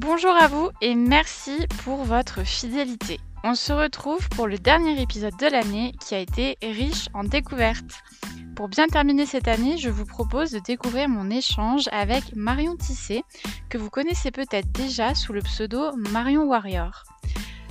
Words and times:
Bonjour 0.00 0.30
à 0.30 0.46
vous 0.46 0.70
et 0.80 0.94
merci 0.94 1.66
pour 1.82 2.04
votre 2.04 2.44
fidélité. 2.44 3.18
On 3.42 3.56
se 3.56 3.72
retrouve 3.72 4.28
pour 4.28 4.46
le 4.46 4.56
dernier 4.56 5.02
épisode 5.02 5.36
de 5.40 5.48
l'année 5.48 5.92
qui 5.98 6.14
a 6.14 6.20
été 6.20 6.56
riche 6.62 7.08
en 7.14 7.24
découvertes. 7.24 8.00
Pour 8.54 8.68
bien 8.68 8.86
terminer 8.86 9.26
cette 9.26 9.48
année, 9.48 9.76
je 9.76 9.90
vous 9.90 10.06
propose 10.06 10.52
de 10.52 10.60
découvrir 10.60 11.08
mon 11.08 11.30
échange 11.30 11.88
avec 11.90 12.36
Marion 12.36 12.76
Tissé, 12.76 13.24
que 13.68 13.76
vous 13.76 13.90
connaissez 13.90 14.30
peut-être 14.30 14.70
déjà 14.70 15.16
sous 15.16 15.32
le 15.32 15.42
pseudo 15.42 15.90
Marion 16.12 16.44
Warrior. 16.44 17.02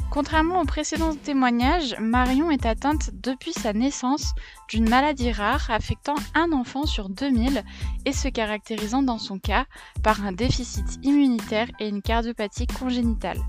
Contrairement 0.09 0.61
aux 0.61 0.65
précédents 0.65 1.15
témoignages, 1.15 1.95
Marion 1.99 2.49
est 2.49 2.65
atteinte 2.65 3.11
depuis 3.13 3.53
sa 3.53 3.73
naissance 3.73 4.33
d'une 4.69 4.89
maladie 4.89 5.31
rare 5.31 5.69
affectant 5.69 6.15
un 6.33 6.51
enfant 6.53 6.85
sur 6.85 7.09
2000 7.09 7.63
et 8.05 8.13
se 8.13 8.29
caractérisant 8.29 9.03
dans 9.03 9.17
son 9.17 9.37
cas 9.37 9.65
par 10.03 10.25
un 10.25 10.31
déficit 10.31 10.85
immunitaire 11.03 11.67
et 11.79 11.89
une 11.89 12.01
cardiopathie 12.01 12.67
congénitale. 12.67 13.39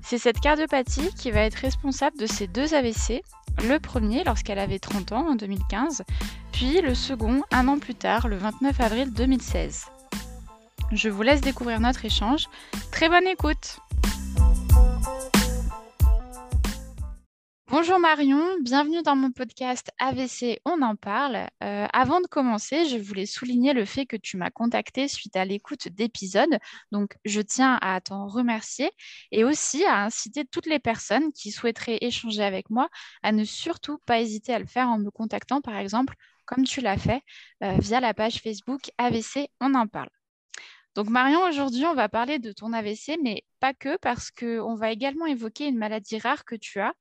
C'est 0.00 0.18
cette 0.18 0.40
cardiopathie 0.40 1.12
qui 1.14 1.30
va 1.30 1.40
être 1.40 1.56
responsable 1.56 2.18
de 2.18 2.26
ces 2.26 2.46
deux 2.46 2.74
AVC, 2.74 3.22
le 3.64 3.78
premier 3.78 4.24
lorsqu'elle 4.24 4.58
avait 4.58 4.78
30 4.78 5.12
ans 5.12 5.28
en 5.28 5.34
2015, 5.34 6.04
puis 6.52 6.80
le 6.80 6.94
second 6.94 7.42
un 7.52 7.68
an 7.68 7.78
plus 7.78 7.94
tard, 7.94 8.28
le 8.28 8.36
29 8.36 8.80
avril 8.80 9.12
2016. 9.12 9.86
Je 10.92 11.08
vous 11.08 11.22
laisse 11.22 11.40
découvrir 11.40 11.80
notre 11.80 12.04
échange. 12.04 12.46
Très 12.92 13.08
bonne 13.08 13.26
écoute 13.26 13.80
Bonjour 17.68 17.98
Marion, 17.98 18.56
bienvenue 18.60 19.02
dans 19.02 19.16
mon 19.16 19.32
podcast 19.32 19.90
AVC, 19.98 20.60
on 20.64 20.82
en 20.82 20.94
parle. 20.94 21.48
Euh, 21.64 21.86
avant 21.92 22.20
de 22.20 22.28
commencer, 22.28 22.84
je 22.84 22.96
voulais 22.96 23.26
souligner 23.26 23.72
le 23.72 23.84
fait 23.84 24.06
que 24.06 24.16
tu 24.16 24.36
m'as 24.36 24.50
contacté 24.50 25.08
suite 25.08 25.34
à 25.34 25.44
l'écoute 25.44 25.88
d'épisodes, 25.88 26.58
donc 26.92 27.16
je 27.24 27.40
tiens 27.40 27.76
à 27.82 28.00
t'en 28.00 28.28
remercier 28.28 28.88
et 29.32 29.42
aussi 29.42 29.84
à 29.84 30.04
inciter 30.04 30.44
toutes 30.44 30.66
les 30.66 30.78
personnes 30.78 31.32
qui 31.32 31.50
souhaiteraient 31.50 31.98
échanger 32.02 32.44
avec 32.44 32.70
moi 32.70 32.88
à 33.24 33.32
ne 33.32 33.42
surtout 33.42 33.98
pas 34.06 34.20
hésiter 34.20 34.54
à 34.54 34.60
le 34.60 34.66
faire 34.66 34.86
en 34.88 34.98
me 34.98 35.10
contactant 35.10 35.60
par 35.60 35.76
exemple, 35.76 36.14
comme 36.44 36.62
tu 36.62 36.80
l'as 36.80 36.98
fait, 36.98 37.22
euh, 37.64 37.76
via 37.80 37.98
la 37.98 38.14
page 38.14 38.40
Facebook 38.42 38.92
AVC, 38.96 39.48
on 39.60 39.74
en 39.74 39.88
parle. 39.88 40.10
Donc 40.96 41.10
Marion, 41.10 41.42
aujourd'hui, 41.42 41.84
on 41.84 41.94
va 41.94 42.08
parler 42.08 42.38
de 42.38 42.52
ton 42.52 42.72
AVC, 42.72 43.18
mais 43.22 43.44
pas 43.60 43.74
que, 43.74 43.98
parce 43.98 44.30
qu'on 44.30 44.74
va 44.76 44.90
également 44.90 45.26
évoquer 45.26 45.66
une 45.66 45.76
maladie 45.76 46.18
rare 46.18 46.46
que 46.46 46.54
tu 46.54 46.80
as, 46.80 46.94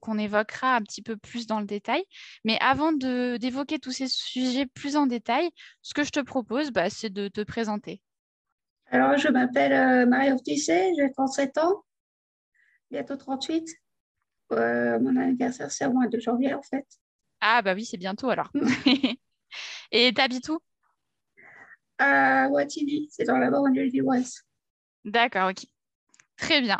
qu'on 0.00 0.18
évoquera 0.18 0.76
un 0.76 0.82
petit 0.82 1.02
peu 1.02 1.16
plus 1.16 1.46
dans 1.46 1.60
le 1.60 1.66
détail. 1.66 2.02
Mais 2.44 2.58
avant 2.60 2.92
d'évoquer 2.92 3.78
tous 3.78 3.92
ces 3.92 4.08
sujets 4.08 4.66
plus 4.66 4.96
en 4.96 5.06
détail, 5.06 5.50
ce 5.82 5.94
que 5.94 6.04
je 6.04 6.10
te 6.10 6.20
propose, 6.20 6.70
bah, 6.70 6.90
c'est 6.90 7.10
de 7.10 7.28
te 7.28 7.42
présenter. 7.42 8.00
Alors, 8.90 9.18
je 9.18 9.28
m'appelle 9.28 9.72
euh, 9.72 10.06
Marion 10.06 10.36
Tissé, 10.36 10.92
j'ai 10.96 11.10
37 11.12 11.58
ans, 11.58 11.84
bientôt 12.90 13.16
38. 13.16 13.68
Euh, 14.52 14.98
mon 14.98 15.14
anniversaire, 15.16 15.70
c'est 15.70 15.84
au 15.84 15.92
mois 15.92 16.06
de 16.06 16.18
janvier, 16.18 16.54
en 16.54 16.62
fait. 16.62 16.86
Ah, 17.40 17.60
bah 17.62 17.74
oui, 17.74 17.84
c'est 17.84 17.98
bientôt 17.98 18.30
alors. 18.30 18.50
Et 19.92 20.12
t'habites 20.14 20.48
où? 20.48 20.58
À 21.98 22.48
Watini, 22.48 23.08
c'est 23.10 23.24
dans 23.24 23.38
la 23.38 23.50
banlieue 23.50 23.84
lilloise. 23.84 24.42
D'accord, 25.04 25.50
ok. 25.50 25.66
Très 26.38 26.60
bien. 26.60 26.78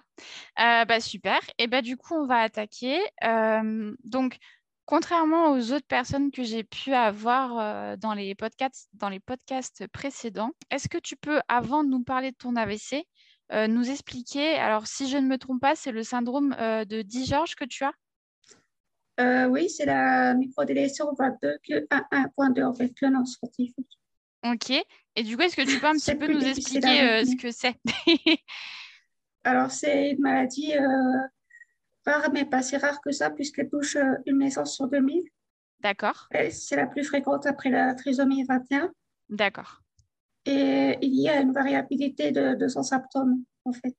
Euh, 0.60 0.84
bah, 0.84 1.00
super. 1.00 1.40
Et 1.58 1.66
bah, 1.66 1.82
du 1.82 1.96
coup, 1.96 2.14
on 2.14 2.26
va 2.26 2.38
attaquer. 2.38 3.00
Euh, 3.24 3.94
donc, 4.04 4.38
contrairement 4.86 5.52
aux 5.52 5.72
autres 5.72 5.86
personnes 5.86 6.30
que 6.30 6.44
j'ai 6.44 6.62
pu 6.62 6.94
avoir 6.94 7.58
euh, 7.58 7.96
dans, 7.96 8.14
les 8.14 8.34
podcasts, 8.36 8.88
dans 8.94 9.08
les 9.08 9.18
podcasts 9.18 9.86
précédents, 9.88 10.52
est-ce 10.70 10.88
que 10.88 10.98
tu 10.98 11.16
peux, 11.16 11.40
avant 11.48 11.82
de 11.82 11.88
nous 11.88 12.04
parler 12.04 12.30
de 12.30 12.36
ton 12.36 12.56
AVC, 12.56 13.04
nous 13.50 13.90
expliquer, 13.90 14.56
alors 14.56 14.86
si 14.86 15.08
je 15.08 15.16
ne 15.16 15.26
me 15.26 15.38
trompe 15.38 15.62
pas, 15.62 15.74
c'est 15.74 15.90
le 15.90 16.02
syndrome 16.02 16.50
de 16.50 17.00
Di-Georges 17.00 17.54
que 17.54 17.64
tu 17.64 17.82
as? 17.82 19.46
Oui, 19.48 19.70
c'est 19.70 19.86
la 19.86 20.34
microdélétion 20.34 21.06
22.1.2 21.14 22.62
en 22.62 22.74
fait, 22.74 22.92
le 23.00 23.08
nom 23.08 23.24
scientifique. 23.24 23.98
Ok. 24.44 24.70
Et 25.16 25.22
du 25.22 25.38
coup, 25.38 25.44
est-ce 25.44 25.56
que 25.56 25.62
tu 25.62 25.80
peux 25.80 25.86
un 25.86 25.92
petit 25.98 26.14
peu 26.14 26.30
nous 26.30 26.44
expliquer 26.44 27.24
ce 27.24 27.36
que 27.36 27.50
c'est? 27.50 27.80
Alors, 29.48 29.70
c'est 29.70 30.10
une 30.10 30.20
maladie 30.20 30.76
euh, 30.76 31.20
rare, 32.04 32.30
mais 32.34 32.44
pas 32.44 32.60
si 32.60 32.76
rare 32.76 33.00
que 33.00 33.10
ça, 33.10 33.30
puisqu'elle 33.30 33.70
touche 33.70 33.96
euh, 33.96 34.16
une 34.26 34.40
naissance 34.40 34.74
sur 34.76 34.88
2000. 34.88 35.22
D'accord. 35.80 36.28
C'est 36.50 36.76
la 36.76 36.86
plus 36.86 37.02
fréquente 37.02 37.46
après 37.46 37.70
la 37.70 37.94
trisomie 37.94 38.44
21. 38.44 38.92
D'accord. 39.30 39.80
Et 40.44 40.98
il 41.00 41.18
y 41.18 41.30
a 41.30 41.40
une 41.40 41.52
variabilité 41.52 42.30
de, 42.30 42.56
de 42.56 42.68
son 42.68 42.82
symptôme, 42.82 43.42
en 43.64 43.72
fait. 43.72 43.96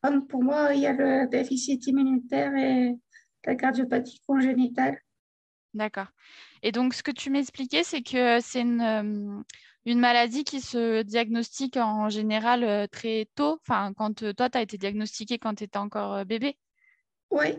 Comme 0.00 0.28
pour 0.28 0.44
moi, 0.44 0.74
il 0.74 0.82
y 0.82 0.86
a 0.86 0.92
le 0.92 1.26
déficit 1.26 1.84
immunitaire 1.88 2.54
et 2.54 2.96
la 3.44 3.56
cardiopathie 3.56 4.20
congénitale. 4.28 5.00
D'accord. 5.74 6.12
Et 6.62 6.70
donc, 6.70 6.94
ce 6.94 7.02
que 7.02 7.10
tu 7.10 7.30
m'expliquais, 7.30 7.82
c'est 7.82 8.02
que 8.02 8.38
c'est 8.40 8.60
une, 8.60 8.80
euh, 8.80 9.42
une, 9.86 10.00
maladie 10.00 10.44
qui 10.44 10.60
se 10.60 11.02
diagnostique 11.02 11.76
en 11.76 12.08
général 12.08 12.64
euh, 12.64 12.86
très 12.86 13.28
tôt, 13.34 13.60
enfin, 13.62 13.92
quand 13.96 14.22
euh, 14.22 14.32
toi, 14.32 14.50
tu 14.50 14.58
as 14.58 14.62
été 14.62 14.78
diagnostiqué 14.78 15.38
quand 15.38 15.54
tu 15.54 15.64
étais 15.64 15.78
encore 15.78 16.24
bébé? 16.24 16.56
Oui, 17.30 17.56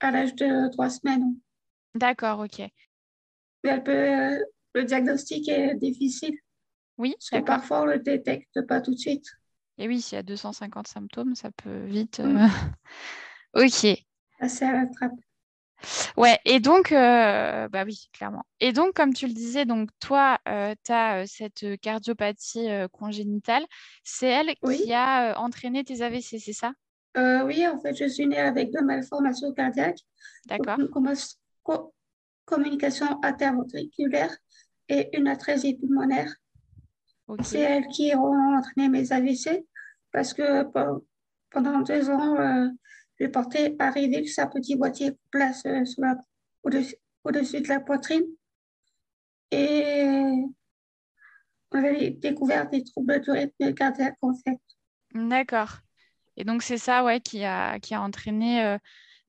à 0.00 0.10
l'âge 0.10 0.34
de 0.34 0.70
trois 0.72 0.90
semaines. 0.90 1.36
D'accord, 1.94 2.40
ok. 2.40 2.62
Mais 3.62 3.82
le 4.74 4.84
diagnostic 4.84 5.48
est 5.48 5.74
difficile. 5.76 6.36
Oui, 6.98 7.14
parce 7.18 7.30
que 7.30 7.46
parfois, 7.46 7.82
on 7.82 7.86
ne 7.86 7.92
le 7.92 7.98
détecte 7.98 8.60
pas 8.66 8.80
tout 8.80 8.92
de 8.92 8.98
suite. 8.98 9.26
Et 9.78 9.88
oui, 9.88 10.00
s'il 10.00 10.16
y 10.16 10.18
a 10.18 10.22
250 10.22 10.86
symptômes, 10.86 11.34
ça 11.34 11.50
peut 11.50 11.84
vite. 11.84 12.22
Ok. 13.54 13.86
Passer 14.40 14.64
à 14.64 14.72
la 14.72 14.86
trappe. 14.86 15.12
Ouais, 16.16 16.38
et 16.44 16.60
donc, 16.60 16.92
euh, 16.92 17.68
bah 17.68 17.84
oui, 17.84 18.08
clairement. 18.12 18.44
Et 18.60 18.72
donc, 18.72 18.94
comme 18.94 19.12
tu 19.12 19.26
le 19.26 19.32
disais, 19.32 19.64
donc 19.64 19.90
toi, 20.00 20.38
euh, 20.48 20.74
tu 20.84 20.92
as 20.92 21.22
euh, 21.22 21.24
cette 21.26 21.80
cardiopathie 21.80 22.68
congénitale. 22.92 23.64
C'est 24.02 24.28
elle 24.28 24.54
qui 24.56 24.92
a 24.92 25.38
entraîné 25.38 25.84
tes 25.84 26.02
AVC, 26.02 26.38
c'est 26.38 26.52
ça? 26.52 26.72
Oui, 27.16 27.66
en 27.66 27.78
fait, 27.80 27.94
je 27.94 28.08
suis 28.08 28.26
née 28.26 28.38
avec 28.38 28.72
deux 28.72 28.82
malformations 28.82 29.52
cardiaques. 29.52 30.00
D'accord. 30.46 30.78
Une 30.78 30.90
communication 32.44 33.06
interventriculaire 33.22 34.36
et 34.88 35.16
une 35.16 35.28
atrésie 35.28 35.76
pulmonaire. 35.76 36.34
C'est 37.42 37.60
elles 37.60 37.86
qui 37.86 38.14
ont 38.14 38.56
entraîné 38.56 38.88
mes 38.88 39.12
AVC 39.12 39.64
parce 40.12 40.34
que 40.34 40.64
pendant 41.50 41.80
deux 41.80 42.10
ans, 42.10 42.68
je 43.18 43.26
portais 43.26 43.76
à 43.78 43.90
Rivix 43.90 44.38
un 44.38 44.46
petit 44.46 44.76
boîtier 44.76 45.12
place 45.30 45.64
euh, 45.66 45.84
au-dessus 47.24 47.60
de 47.60 47.68
la 47.68 47.80
poitrine. 47.80 48.24
Et 49.50 50.02
on 51.70 51.78
avait 51.78 52.10
découvert 52.10 52.68
des 52.68 52.82
troubles 52.82 53.20
de 53.20 53.30
rythme 53.30 53.74
cardiaque 53.74 54.16
en 54.20 54.34
fait. 54.34 54.60
D'accord. 55.14 55.78
Et 56.36 56.44
donc 56.44 56.62
c'est 56.62 56.78
ça 56.78 57.04
ouais, 57.04 57.20
qui, 57.20 57.44
a, 57.44 57.78
qui 57.78 57.94
a 57.94 58.02
entraîné. 58.02 58.64
Euh, 58.64 58.78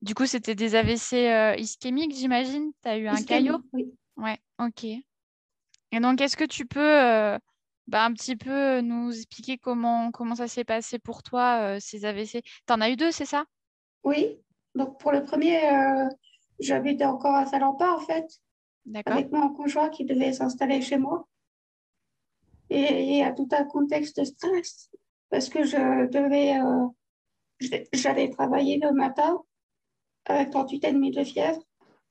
du 0.02 0.14
coup, 0.14 0.26
c'était 0.26 0.54
des 0.54 0.74
AVC 0.74 1.14
euh, 1.14 1.54
ischémiques, 1.56 2.14
j'imagine? 2.14 2.72
Tu 2.82 2.88
as 2.88 2.98
eu 2.98 3.06
un 3.06 3.22
caillot? 3.22 3.58
Oui. 3.72 3.92
Ouais, 4.16 4.38
ok. 4.58 4.84
Et 4.84 6.00
donc, 6.00 6.20
est-ce 6.20 6.36
que 6.36 6.44
tu 6.44 6.66
peux 6.66 7.38
bah, 7.86 8.04
un 8.04 8.12
petit 8.12 8.36
peu 8.36 8.80
nous 8.80 9.14
expliquer 9.16 9.56
comment, 9.56 10.10
comment 10.10 10.34
ça 10.34 10.48
s'est 10.48 10.64
passé 10.64 10.98
pour 10.98 11.22
toi, 11.22 11.78
ces 11.80 12.04
AVC 12.04 12.42
Tu 12.42 12.72
en 12.72 12.80
as 12.80 12.90
eu 12.90 12.96
deux, 12.96 13.10
c'est 13.10 13.24
ça? 13.24 13.46
Oui, 14.06 14.40
donc 14.76 15.00
pour 15.00 15.10
le 15.10 15.24
premier, 15.24 15.68
euh, 15.68 16.08
j'habitais 16.60 17.04
encore 17.04 17.34
à 17.34 17.44
Salampa 17.44 17.90
en 17.90 17.98
fait, 17.98 18.24
avec 19.04 19.32
mon 19.32 19.52
conjoint 19.52 19.88
qui 19.88 20.04
devait 20.04 20.32
s'installer 20.32 20.80
chez 20.80 20.96
moi. 20.96 21.26
Et 22.70 23.02
il 23.02 23.16
y 23.18 23.22
a 23.22 23.32
tout 23.32 23.48
un 23.50 23.64
contexte 23.64 24.20
de 24.20 24.24
stress 24.24 24.90
parce 25.28 25.48
que 25.48 25.64
je 25.64 26.06
devais, 26.06 26.56
euh, 26.56 26.86
j'allais 27.92 28.30
travailler 28.30 28.78
le 28.78 28.92
matin 28.92 29.42
avec 30.24 30.50
38,5 30.50 31.12
de 31.12 31.24
fièvre 31.24 31.62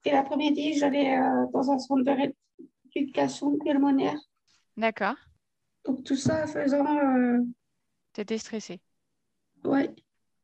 et 0.03 0.11
l'après-midi, 0.11 0.73
j'allais 0.73 1.17
euh, 1.17 1.45
dans 1.53 1.71
un 1.71 1.79
centre 1.79 2.03
de 2.03 2.31
rééducation 2.93 3.57
pulmonaire. 3.57 4.19
D'accord. 4.75 5.15
Donc 5.85 6.03
tout 6.03 6.17
ça 6.17 6.45
faisant. 6.45 6.85
Euh... 6.85 7.39
Tu 8.11 8.19
étais 8.19 8.37
stressée. 8.37 8.81
Oui. 9.63 9.87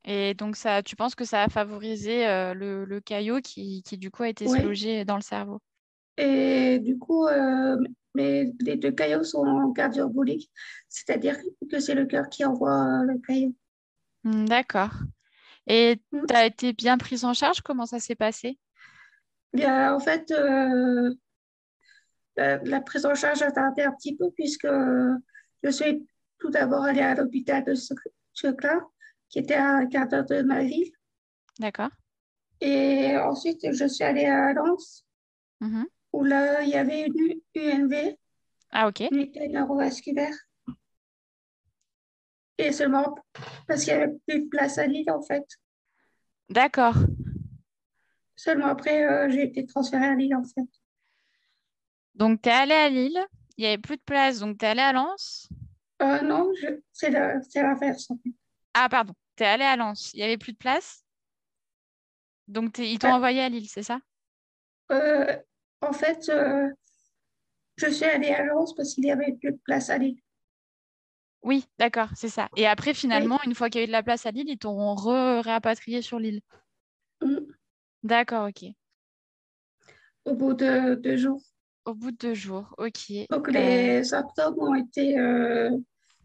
Et 0.04 0.34
donc, 0.34 0.56
ça, 0.56 0.82
tu 0.82 0.96
penses 0.96 1.16
que 1.16 1.26
ça 1.26 1.44
a 1.44 1.50
favorisé 1.50 2.28
euh, 2.28 2.54
le, 2.54 2.86
le, 2.86 3.00
caillot 3.00 3.40
qui, 3.40 3.84
qui, 3.84 3.98
du 3.98 4.10
coup, 4.10 4.24
a 4.24 4.30
été 4.30 4.46
logé 4.62 5.06
dans 5.06 5.16
le 5.16 5.22
cerveau? 5.22 5.60
Et 6.18 6.80
du 6.80 6.98
coup, 6.98 7.28
euh, 7.28 7.78
mais 8.16 8.52
les 8.60 8.76
deux 8.78 8.92
caillots 8.92 9.24
sont 9.24 9.72
cardioboliques, 9.74 10.52
c'est-à-dire 10.90 11.38
que 11.70 11.80
c'est 11.80 11.96
le 11.96 12.06
cœur 12.06 12.30
qui 12.30 12.44
envoie 12.44 13.04
le 13.06 13.20
caillot. 13.20 13.56
Mmh, 14.24 14.46
d'accord. 14.46 14.92
Et 15.68 16.02
mmh. 16.12 16.26
tu 16.28 16.36
as 16.36 16.46
été 16.46 16.74
bien 16.74 16.98
prise 16.98 17.24
en 17.24 17.34
charge? 17.34 17.62
Comment 17.62 17.86
ça 17.86 18.00
s'est 18.00 18.16
passé? 18.16 18.58
Bien, 19.54 19.94
en 19.94 20.00
fait, 20.00 20.32
euh, 20.32 21.14
la, 22.38 22.82
prise 22.82 23.06
en 23.06 23.16
charge 23.16 23.42
a 23.42 23.52
tardé 23.52 23.84
un 23.84 23.92
petit 23.92 24.16
peu 24.16 24.32
puisque 24.32 24.68
je 25.64 25.70
suis 25.70 26.08
tout 26.40 26.50
d'abord 26.50 26.84
allée 26.84 27.02
à 27.02 27.16
l'hôpital 27.16 27.64
de 27.64 27.74
Seclin, 28.34 28.82
qui 29.32 29.40
était 29.40 29.56
à 29.56 29.78
un 29.78 29.88
quart 29.88 30.08
d'heure 30.08 30.26
de 30.26 30.42
ma 30.44 30.62
ville. 30.62 30.92
D'accord. 31.58 31.90
Et 32.60 33.18
ensuite, 33.18 33.72
je 33.72 33.88
suis 33.88 34.04
allée 34.04 34.26
à 34.26 34.54
Lens, 34.54 35.06
mm-hmm. 35.62 35.86
où 36.14 36.24
là, 36.24 36.62
il 36.62 36.70
y 36.70 36.76
avait 36.76 37.08
une 37.08 37.42
UNV. 37.56 38.16
Ah, 38.70 38.88
ok. 38.88 39.00
Une 39.00 39.18
unité 39.18 39.48
neurovasculaire. 39.48 40.36
Et 42.58 42.72
seulement 42.72 43.16
parce 43.68 43.84
qu'il 43.84 43.96
n'y 43.96 44.04
avait 44.04 44.14
plus 44.28 44.44
de 44.44 44.50
place 44.50 44.78
à 44.78 44.86
Lille, 44.86 45.10
en 45.10 45.22
fait. 45.24 45.44
D'accord. 46.50 46.96
Seulement 48.36 48.68
après, 48.68 49.04
euh, 49.04 49.30
j'ai 49.30 49.44
été 49.44 49.66
transférée 49.66 50.08
à 50.08 50.16
Lille, 50.16 50.36
en 50.36 50.44
fait. 50.44 50.70
Donc, 52.14 52.42
tu 52.42 52.50
es 52.50 52.52
allée 52.52 52.74
à 52.76 52.90
Lille, 52.90 53.26
il 53.58 53.62
n'y 53.62 53.68
avait 53.68 53.78
plus 53.78 53.98
de 53.98 54.04
place, 54.06 54.40
donc 54.40 54.60
tu 54.60 54.66
es 54.66 54.70
allée 54.70 54.82
à 54.82 54.94
Lens 54.94 55.50
euh, 56.02 56.22
Non, 56.22 56.52
c'est 56.92 57.10
l'inverse, 57.10 58.12
en 58.12 58.18
fait. 58.18 58.32
Ah, 58.74 58.88
pardon, 58.90 59.14
tu 59.42 59.46
es 59.46 59.50
allée 59.50 59.66
à 59.66 59.76
Lens, 59.76 60.14
il 60.14 60.18
n'y 60.18 60.24
avait 60.24 60.38
plus 60.38 60.54
de 60.54 60.58
place 60.58 61.04
Donc, 62.48 62.78
ils 62.78 63.00
t'ont 63.00 63.14
envoyé 63.14 63.42
à 63.42 63.50
Lille, 63.50 63.68
c'est 63.68 63.84
ça? 63.84 64.00
Euh, 64.92 65.36
En 65.82 65.94
fait, 65.94 66.32
je 67.78 67.90
suis 67.90 68.06
allée 68.06 68.30
à 68.30 68.44
Lens 68.44 68.76
parce 68.76 68.94
qu'il 68.94 69.04
n'y 69.04 69.12
avait 69.12 69.34
plus 69.34 69.54
de 69.54 69.60
place 69.64 69.90
à 69.90 69.98
Lille. 69.98 70.22
Oui, 71.44 71.66
d'accord, 71.80 72.10
c'est 72.16 72.30
ça. 72.30 72.50
Et 72.56 72.68
après, 72.68 72.94
finalement, 72.94 73.40
une 73.44 73.56
fois 73.56 73.70
qu'il 73.70 73.80
y 73.80 73.82
a 73.82 73.86
eu 73.86 73.88
de 73.88 73.92
la 73.92 74.04
place 74.04 74.28
à 74.28 74.32
Lille, 74.32 74.48
ils 74.48 74.60
t'ont 74.60 74.94
réapatrié 74.94 76.04
sur 76.04 76.20
l'île. 76.20 76.42
Mm. 77.22 77.38
D'accord, 78.04 78.50
ok. 78.50 78.70
Au 80.26 80.36
bout 80.36 80.54
de 80.54 80.94
deux 80.96 81.18
jours. 81.18 81.42
Au 81.86 81.96
bout 81.96 82.12
de 82.12 82.18
deux 82.18 82.34
jours, 82.36 82.76
ok. 82.78 83.12
Donc 83.32 83.50
les 83.52 84.02
euh, 84.02 84.04
symptômes 84.04 84.60
ont 84.60 84.76
été... 84.76 85.18
Euh, 85.18 85.76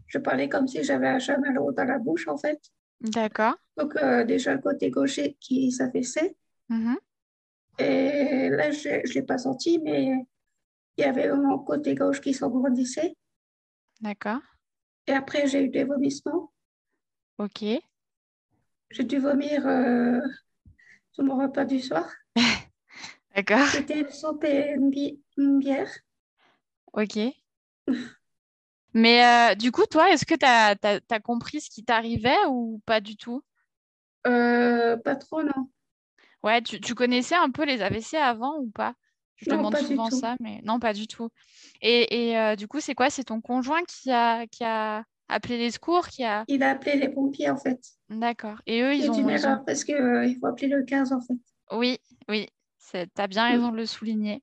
je 0.06 0.18
parlais 0.18 0.50
comme 0.50 0.68
si 0.68 0.84
j'avais 0.84 1.08
un 1.08 1.18
chamallow 1.18 1.72
dans 1.72 1.84
la 1.84 1.98
bouche, 1.98 2.28
en 2.28 2.36
fait. 2.36 2.60
D'accord. 3.00 3.54
Donc 3.76 3.96
euh, 3.96 4.25
déjà 4.25 4.54
le 4.54 4.60
côté 4.60 4.90
gaucher 4.90 5.37
qui 5.40 5.70
s'affaissait. 5.70 6.37
Mmh 6.69 6.94
Et 7.78 8.48
là, 8.50 8.70
je 8.70 8.88
ne 8.88 9.14
l'ai 9.14 9.22
pas 9.22 9.38
senti, 9.38 9.78
mais 9.78 10.26
il 10.96 11.02
y 11.02 11.04
avait 11.04 11.31
mon 11.34 11.58
côté 11.58 11.94
gauche 11.94 12.20
qui 12.20 12.32
s'agrandissait. 12.32 13.14
D'accord. 14.00 14.40
Et 15.06 15.12
après, 15.12 15.46
j'ai 15.46 15.62
eu 15.62 15.69
des 15.69 15.84
vomissements. 15.84 16.52
Ok. 17.38 17.64
J'ai 18.90 19.04
dû 19.04 19.19
vomir 19.19 19.66
euh, 19.66 20.20
tout 21.12 21.22
mon 21.22 21.37
repas 21.38 21.64
du 21.64 21.81
soir. 21.81 22.10
D'accord. 23.34 23.66
C'était 23.69 24.00
une 24.00 24.10
soupe 24.10 24.44
et 24.44 24.75
une, 25.37 25.58
bière. 25.58 25.92
Ok. 26.92 27.19
Mais 28.96 29.22
euh, 29.22 29.54
du 29.54 29.72
coup, 29.72 29.84
toi, 29.84 30.10
est-ce 30.10 30.25
que 30.25 30.34
tu 30.34 30.46
as, 30.46 31.20
compris 31.20 31.60
ce 31.60 31.69
qui 31.69 31.84
t'arrivait 31.84 32.46
ou 32.48 32.81
pas 32.87 33.02
du 33.02 33.19
tout? 33.19 33.43
Euh, 34.26 34.96
Pas 34.96 35.16
trop, 35.16 35.43
non. 35.43 35.69
Ouais, 36.43 36.62
tu, 36.62 36.81
tu, 36.81 36.94
connaissais 36.94 37.34
un 37.34 37.50
peu 37.50 37.66
les 37.66 37.82
AVC 37.82 38.14
avant 38.14 38.56
ou 38.56 38.70
pas? 38.70 38.94
Je 39.37 39.50
demande 39.50 39.76
souvent 39.76 40.10
ça, 40.10 40.34
mais 40.40 40.62
non, 40.64 40.81
pas 40.81 40.94
du 40.94 41.06
tout. 41.06 41.28
Et, 41.82 42.31
et 42.31 42.38
euh, 42.38 42.56
du 42.56 42.69
coup, 42.69 42.81
c'est 42.81 42.94
quoi? 42.94 43.10
C'est 43.10 43.25
ton 43.25 43.43
conjoint 43.43 43.82
qui 43.87 44.10
a, 44.10 44.46
qui 44.46 44.64
a 44.64 45.04
appelé 45.28 45.58
les 45.58 45.72
secours 45.72 46.08
qui 46.08 46.25
a... 46.25 46.44
Il 46.49 46.62
a 46.62 46.70
appelé 46.70 46.96
les 46.96 47.10
pompiers, 47.10 47.50
en 47.50 47.58
fait. 47.58 47.78
D'accord. 48.08 48.62
Et 48.64 48.81
eux, 48.81 48.94
ils 48.94 49.10
ont... 49.10 49.14
une 49.14 49.28
erreur 49.28 49.62
parce 49.66 49.84
qu'il 49.84 49.94
il 49.94 50.38
faut 50.40 50.46
appeler 50.46 50.69
le 50.69 50.84
15, 50.84 51.12
en 51.12 51.20
fait. 51.20 51.37
Oui, 51.70 51.99
oui. 52.31 52.49
Tu 52.93 53.23
as 53.23 53.27
bien 53.27 53.49
raison 53.49 53.71
de 53.71 53.77
le 53.77 53.87
souligner. 53.87 54.43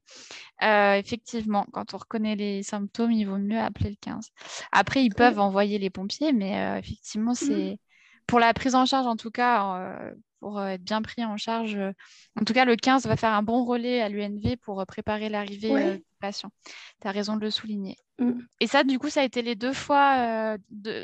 Euh, 0.64 0.96
effectivement, 0.96 1.66
quand 1.72 1.94
on 1.94 1.98
reconnaît 1.98 2.36
les 2.36 2.64
symptômes, 2.64 3.12
il 3.12 3.26
vaut 3.26 3.38
mieux 3.38 3.60
appeler 3.60 3.90
le 3.92 3.98
15. 4.00 4.30
Après, 4.72 5.04
ils 5.04 5.14
peuvent 5.14 5.40
envoyer 5.40 5.80
les 5.80 5.90
pompiers, 5.90 6.34
mais 6.34 6.80
effectivement, 6.80 7.32
mmh. 7.32 7.36
c'est 7.36 7.80
pour 8.28 8.40
la 8.40 8.54
prise 8.54 8.76
en 8.76 8.86
charge, 8.86 9.08
en 9.08 9.16
tout 9.16 9.32
cas, 9.32 10.14
pour 10.44 10.60
euh, 10.60 10.68
être 10.68 10.84
bien 10.84 11.02
pris 11.02 11.24
en 11.24 11.38
charge. 11.38 11.76
Euh, 11.76 11.94
en 12.40 12.44
tout 12.44 12.54
cas, 12.54 12.66
le 12.66 12.76
15 12.76 13.08
va 13.08 13.16
faire 13.16 13.32
un 13.32 13.44
bon 13.44 13.64
relais 13.64 14.02
à 14.02 14.10
l'UNV 14.10 14.58
pour 14.58 14.82
euh, 14.82 14.86
préparer 14.86 15.30
l'arrivée 15.30 15.96
du 15.96 16.04
patient. 16.20 16.50
Tu 17.02 17.08
as 17.08 17.12
raison 17.12 17.38
de 17.38 17.42
le 17.42 17.50
souligner. 17.50 17.96
Mm. 18.20 18.42
Et 18.60 18.68
ça, 18.68 18.84
du 18.84 19.00
coup, 19.00 19.10
ça 19.10 19.22
a 19.22 19.24
été 19.24 19.42
les 19.42 19.56
deux 19.56 19.72
fois. 19.72 20.58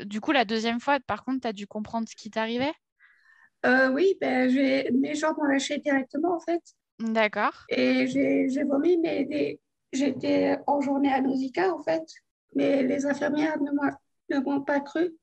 Du 0.04 0.20
coup, 0.20 0.32
la 0.32 0.44
deuxième 0.44 0.78
fois, 0.78 1.00
par 1.00 1.24
contre, 1.24 1.40
tu 1.40 1.48
as 1.48 1.54
dû 1.54 1.66
comprendre 1.66 2.06
ce 2.06 2.14
qui 2.14 2.30
t'arrivait? 2.30 2.74
Oui, 3.64 4.14
ben, 4.20 4.50
mes 5.00 5.14
jambes 5.14 5.38
ont 5.38 5.44
lâché 5.44 5.78
directement, 5.78 6.36
en 6.36 6.40
fait. 6.40 6.62
D'accord. 7.00 7.64
Et 7.68 8.06
j'ai 8.06 8.64
vomi, 8.64 8.98
mais 8.98 9.58
j'étais 9.92 10.58
en 10.66 10.80
journée 10.80 11.12
à 11.12 11.20
Nausicaa, 11.20 11.72
en 11.72 11.82
fait. 11.82 12.04
Mais 12.54 12.82
les 12.82 13.06
infirmières 13.06 13.58
ne 13.60 14.38
m'ont 14.38 14.60
pas 14.62 14.80
cru 14.80 15.14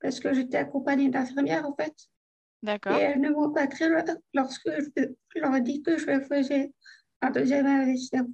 parce 0.00 0.20
que 0.20 0.32
j'étais 0.32 0.58
accompagnée 0.58 1.08
d'infirmières, 1.08 1.66
en 1.66 1.74
fait. 1.74 1.94
D'accord. 2.62 2.96
Et 2.96 3.02
elles 3.02 3.20
ne 3.20 3.30
m'ont 3.30 3.52
pas 3.52 3.66
cru 3.66 3.86
lorsque 4.34 4.68
je 4.68 5.40
leur 5.40 5.54
ai 5.54 5.60
dit 5.60 5.82
que 5.82 5.96
je 5.96 6.20
faisais 6.28 6.72
un 7.20 7.30
deuxième 7.30 7.66
investissement. 7.66 8.28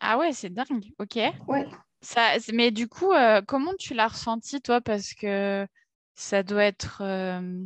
Ah 0.00 0.18
ouais, 0.18 0.32
c'est 0.32 0.50
dingue. 0.50 0.86
Ok. 0.98 1.16
Ouais. 1.48 1.66
Ça, 2.00 2.36
mais 2.54 2.70
du 2.70 2.88
coup, 2.88 3.12
euh, 3.12 3.42
comment 3.46 3.74
tu 3.78 3.92
l'as 3.92 4.08
ressenti, 4.08 4.62
toi? 4.62 4.80
Parce 4.80 5.12
que 5.12 5.66
ça 6.14 6.42
doit 6.42 6.64
être 6.64 7.02
euh, 7.02 7.64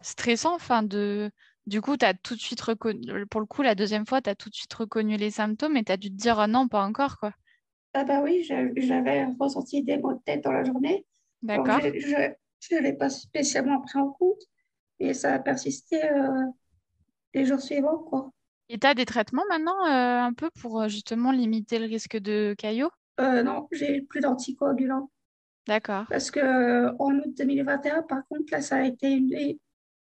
stressant. 0.00 0.54
Enfin, 0.54 0.82
de... 0.82 1.30
Du 1.66 1.80
coup, 1.80 1.96
as 2.02 2.14
tout 2.14 2.34
de 2.34 2.40
suite 2.40 2.60
reconnu, 2.60 3.26
pour 3.26 3.40
le 3.40 3.46
coup, 3.46 3.62
la 3.62 3.74
deuxième 3.74 4.06
fois, 4.06 4.20
tu 4.20 4.28
as 4.28 4.34
tout 4.34 4.50
de 4.50 4.54
suite 4.54 4.74
reconnu 4.74 5.16
les 5.16 5.30
symptômes 5.30 5.76
et 5.76 5.84
tu 5.84 5.92
as 5.92 5.96
dû 5.96 6.10
te 6.10 6.16
dire 6.16 6.38
oh 6.42 6.46
non, 6.46 6.68
pas 6.68 6.84
encore. 6.84 7.18
quoi. 7.18 7.32
Ah 7.94 8.04
bah 8.04 8.20
oui, 8.22 8.42
j'avais 8.76 9.26
ressenti 9.38 9.82
des 9.82 9.98
maux 9.98 10.12
de 10.12 10.20
tête 10.24 10.42
dans 10.42 10.52
la 10.52 10.64
journée. 10.64 11.06
D'accord. 11.42 11.80
Je 11.80 12.74
ne 12.74 12.80
l'ai 12.80 12.92
pas 12.92 13.08
spécialement 13.08 13.80
pris 13.80 13.98
en 13.98 14.10
compte. 14.10 14.40
Et 14.98 15.14
ça 15.14 15.34
a 15.34 15.38
persisté 15.38 16.04
euh, 16.04 16.44
les 17.34 17.44
jours 17.44 17.60
suivants. 17.60 17.98
Quoi. 17.98 18.30
Et 18.68 18.78
tu 18.78 18.86
as 18.86 18.94
des 18.94 19.04
traitements 19.04 19.44
maintenant 19.48 19.84
euh, 19.86 20.20
un 20.20 20.32
peu 20.32 20.50
pour 20.60 20.82
euh, 20.82 20.88
justement 20.88 21.30
limiter 21.30 21.78
le 21.78 21.86
risque 21.86 22.16
de 22.16 22.54
caillot 22.56 22.90
Non, 23.18 23.68
j'ai 23.72 24.02
plus 24.02 24.20
d'anticoagulants. 24.20 25.10
D'accord. 25.66 26.04
Parce 26.10 26.30
que 26.30 26.94
en 26.98 27.14
août 27.18 27.34
2021, 27.36 28.02
par 28.02 28.26
contre, 28.28 28.52
là, 28.52 28.60
ça 28.60 28.76
a 28.76 28.84
été 28.84 29.10
une, 29.10 29.56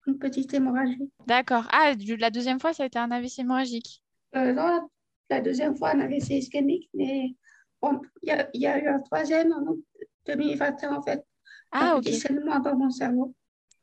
une 0.07 0.17
petite 0.17 0.53
hémorragie. 0.53 1.11
D'accord. 1.27 1.67
Ah, 1.71 1.93
la 2.19 2.29
deuxième 2.29 2.59
fois, 2.59 2.73
ça 2.73 2.83
a 2.83 2.85
été 2.85 2.99
un 2.99 3.11
AVC 3.11 3.39
hémorragique 3.39 4.03
Non, 4.33 4.89
la 5.29 5.41
deuxième 5.41 5.75
fois, 5.75 5.91
un 5.91 5.99
AVC 5.99 6.31
ischémique, 6.31 6.89
mais 6.93 7.35
il 8.23 8.47
y, 8.53 8.67
a 8.67 8.79
eu 8.79 8.87
un 8.87 8.99
troisième 8.99 9.51
en 9.53 9.61
août 9.61 9.83
2021, 10.25 10.95
en 10.95 11.01
fait. 11.01 11.23
Ah, 11.71 11.97
ok. 11.97 12.07
seulement 12.07 12.59
dans 12.59 12.75
mon 12.75 12.89
cerveau. 12.89 13.35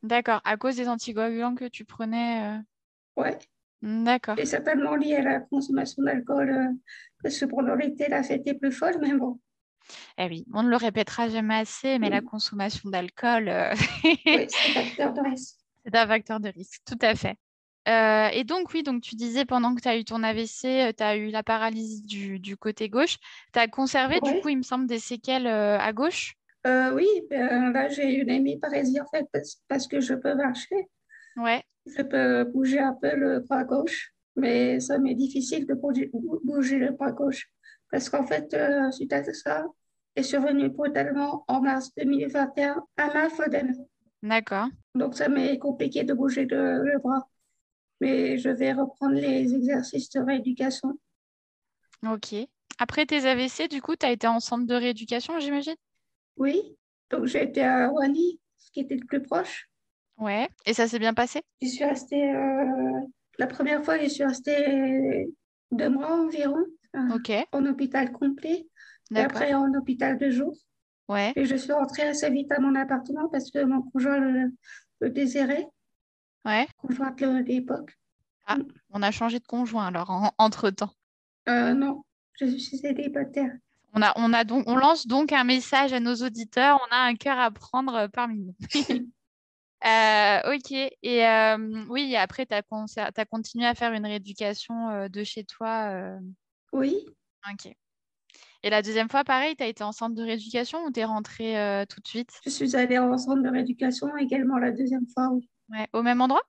D'accord, 0.03 0.41
à 0.45 0.57
cause 0.57 0.77
des 0.77 0.89
anticoagulants 0.89 1.55
que 1.55 1.67
tu 1.67 1.85
prenais 1.85 2.57
euh... 2.57 3.23
Ouais. 3.23 3.39
D'accord. 3.83 4.37
C'est 4.39 4.47
certainement 4.47 4.95
lié 4.95 5.17
à 5.17 5.23
la 5.23 5.41
consommation 5.41 6.03
d'alcool, 6.05 6.51
euh, 6.51 7.29
que 7.29 7.45
pendant 7.47 7.75
l'été, 7.75 8.09
la 8.09 8.23
fête 8.23 8.47
est 8.47 8.55
plus 8.55 8.73
folle, 8.73 8.97
mais 9.01 9.13
bon. 9.13 9.41
Eh 10.19 10.27
oui, 10.27 10.47
on 10.55 10.63
ne 10.63 10.69
le 10.69 10.77
répétera 10.77 11.29
jamais 11.29 11.57
assez, 11.57 11.99
mais 11.99 12.09
la 12.09 12.21
consommation 12.21 12.91
d'alcool. 12.91 13.49
Euh, 13.49 13.75
oui, 14.05 14.19
c'est 14.49 14.79
un 14.79 14.85
facteur 14.85 15.13
de 15.13 15.21
risque. 15.21 15.57
C'est 15.85 15.97
un 15.97 16.07
facteur 16.07 16.41
de 16.41 16.49
risque, 16.49 16.81
tout 16.87 16.99
à 17.01 17.15
fait. 17.15 17.37
Euh, 17.89 18.29
et 18.33 18.45
donc, 18.45 18.73
oui, 18.73 18.83
donc 18.83 19.03
tu 19.03 19.17
disais 19.17 19.45
pendant 19.45 19.75
que 19.75 19.81
tu 19.81 19.89
as 19.89 19.97
eu 19.97 20.05
ton 20.05 20.23
AVC, 20.23 20.95
tu 20.97 21.03
as 21.03 21.17
eu 21.17 21.31
la 21.31 21.43
paralysie 21.43 22.03
du, 22.03 22.39
du 22.39 22.57
côté 22.57 22.89
gauche. 22.89 23.17
Tu 23.53 23.59
as 23.59 23.67
conservé, 23.67 24.21
du 24.21 24.41
coup, 24.41 24.49
il 24.49 24.59
me 24.59 24.63
semble, 24.63 24.87
des 24.87 25.01
séquelles 25.01 25.49
à 25.49 25.93
gauche? 25.93 26.35
Euh, 26.65 26.93
oui, 26.93 27.09
là 27.31 27.89
j'ai 27.89 28.15
une 28.15 28.31
hémiparésie 28.31 29.01
en 29.01 29.07
fait 29.07 29.27
parce, 29.69 29.89
que 29.89 30.01
je 30.01 30.15
peux 30.15 30.35
marcher. 30.35 30.89
Ouais. 31.37 31.63
Je 31.87 32.03
peux 32.03 32.45
bouger 32.45 32.79
un 32.79 32.95
peu 32.95 33.17
le 33.17 33.41
bras 33.41 33.65
gauche, 33.65 34.13
mais 34.37 34.79
ça 34.79 34.99
m'est 34.99 35.17
difficile 35.17 35.67
de 35.67 35.75
bouger, 35.75 36.09
le 36.79 36.93
bras 36.93 37.11
gauche 37.11 37.49
parce 37.91 38.09
qu'en 38.09 38.25
fait, 38.25 38.55
euh, 38.55 38.91
suite 38.91 39.13
à 39.13 39.23
ça, 39.35 39.67
est 40.17 40.23
survenu 40.23 40.69
brutalement 40.69 41.45
en 41.49 41.61
mars 41.61 41.91
2021 41.97 42.83
un 42.97 43.09
lymphodème. 43.09 43.75
D'accord. 44.23 44.69
Donc 44.95 45.15
ça 45.17 45.29
m'est 45.29 45.59
compliqué 45.59 46.05
de 46.05 46.13
bouger 46.13 46.47
le, 46.47 46.99
bras, 46.99 47.29
mais 48.01 48.39
je 48.39 48.51
vais 48.51 48.73
reprendre 48.73 49.15
les 49.15 49.55
exercices 49.55 50.11
de 50.11 50.21
rééducation. 50.21 50.99
Ok. 52.07 52.35
Après 52.79 53.07
tes 53.07 53.27
AVC, 53.27 53.69
du 53.69 53.81
coup, 53.81 53.97
tu 53.97 54.05
as 54.07 54.11
été 54.11 54.27
en 54.27 54.41
centre 54.41 54.67
de 54.67 54.75
rééducation, 54.75 55.39
j'imagine? 55.39 55.77
Oui, 56.37 56.77
donc 57.11 57.27
j'ai 57.27 57.45
été 57.45 57.63
à 57.63 57.91
Wani, 57.91 58.41
ce 58.59 58.71
qui 58.73 58.81
était 58.81 58.97
le 58.97 59.07
plus 59.07 59.23
proche. 59.23 59.69
Ouais, 60.19 60.49
et 60.67 60.75
ça 60.75 60.89
s'est 60.89 60.99
bien 60.99 61.15
passé? 61.15 61.43
Je 61.61 61.69
suis 61.69 61.85
restée, 61.85 62.35
euh, 62.35 63.01
la 63.39 63.47
première 63.47 63.85
fois, 63.85 63.99
je 63.99 64.09
suis 64.09 64.25
restée 64.25 65.27
deux 65.71 65.89
mois 65.89 66.21
environ 66.21 66.65
en 66.95 67.67
hôpital 67.67 68.13
complet, 68.13 68.67
et 69.15 69.21
après 69.21 69.55
en 69.55 69.73
hôpital 69.75 70.19
de 70.19 70.31
jour. 70.31 70.55
Ouais. 71.13 71.33
Et 71.37 71.45
je 71.45 71.57
suis 71.57 71.73
rentrée 71.73 72.05
assez 72.05 72.31
vite 72.31 72.51
à 72.53 72.59
mon 72.59 72.75
appartement 72.75 73.29
parce 73.29 73.51
que 73.51 73.63
mon 73.65 73.83
conjoint 73.83 74.19
le, 74.19 75.11
désirait. 75.11 75.67
Ouais. 76.47 76.67
Conjoint 76.79 77.11
de 77.11 77.45
l'époque. 77.45 77.99
Ah, 78.47 78.57
on 78.91 79.03
a 79.03 79.11
changé 79.11 79.39
de 79.39 79.47
conjoint 79.47 79.87
alors 79.87 80.33
entre-temps. 80.39 80.93
Euh, 81.49 81.75
non, 81.75 82.03
je 82.41 82.47
suis 82.47 82.79
célibataire 82.79 83.53
On, 83.93 84.01
a, 84.01 84.13
on, 84.17 84.33
a 84.33 84.45
donc, 84.45 84.65
on 84.67 84.77
lance 84.77 85.07
donc 85.07 85.33
un 85.33 85.45
message 85.45 85.93
à 85.93 86.01
nos 86.01 86.15
auditeurs. 86.15 86.81
On 86.89 86.95
a 86.95 87.01
un 87.01 87.15
cœur 87.15 87.39
à 87.39 87.51
prendre 87.51 88.07
parmi 88.07 88.41
nous. 88.41 88.57
ok. 89.85 90.73
Et 91.03 91.27
oui, 91.91 92.17
après, 92.17 92.47
tu 92.47 92.55
as, 92.55 93.25
continué 93.27 93.67
à 93.67 93.75
faire 93.75 93.93
une 93.93 94.07
rééducation 94.07 95.09
de 95.09 95.25
chez 95.25 95.45
toi. 95.45 96.17
Oui. 96.73 97.05
Ok. 97.53 97.75
Et 98.63 98.71
la 98.71 98.83
deuxième 98.83 99.09
fois, 99.09 99.25
pareil, 99.25 99.57
tu 99.57 99.65
as 99.65 99.67
été 99.67 99.83
en 99.83 99.93
centre 99.93 100.15
de 100.15 100.23
rééducation 100.23 100.85
ou 100.85 100.93
tu 100.93 101.01
es 101.01 101.05
rentrée 101.05 101.85
tout 101.89 102.01
de 102.01 102.07
suite? 102.07 102.31
Je 102.45 102.51
suis 102.51 102.77
allée 102.77 102.99
en 102.99 103.19
centre 103.19 103.43
de 103.43 103.49
rééducation 103.49 104.17
également 104.17 104.59
la 104.59 104.71
deuxième 104.71 105.07
fois, 105.13 105.29
oui. 105.33 105.49
Ouais. 105.69 105.89
Au 105.93 106.03
même 106.03 106.21
endroit? 106.21 106.43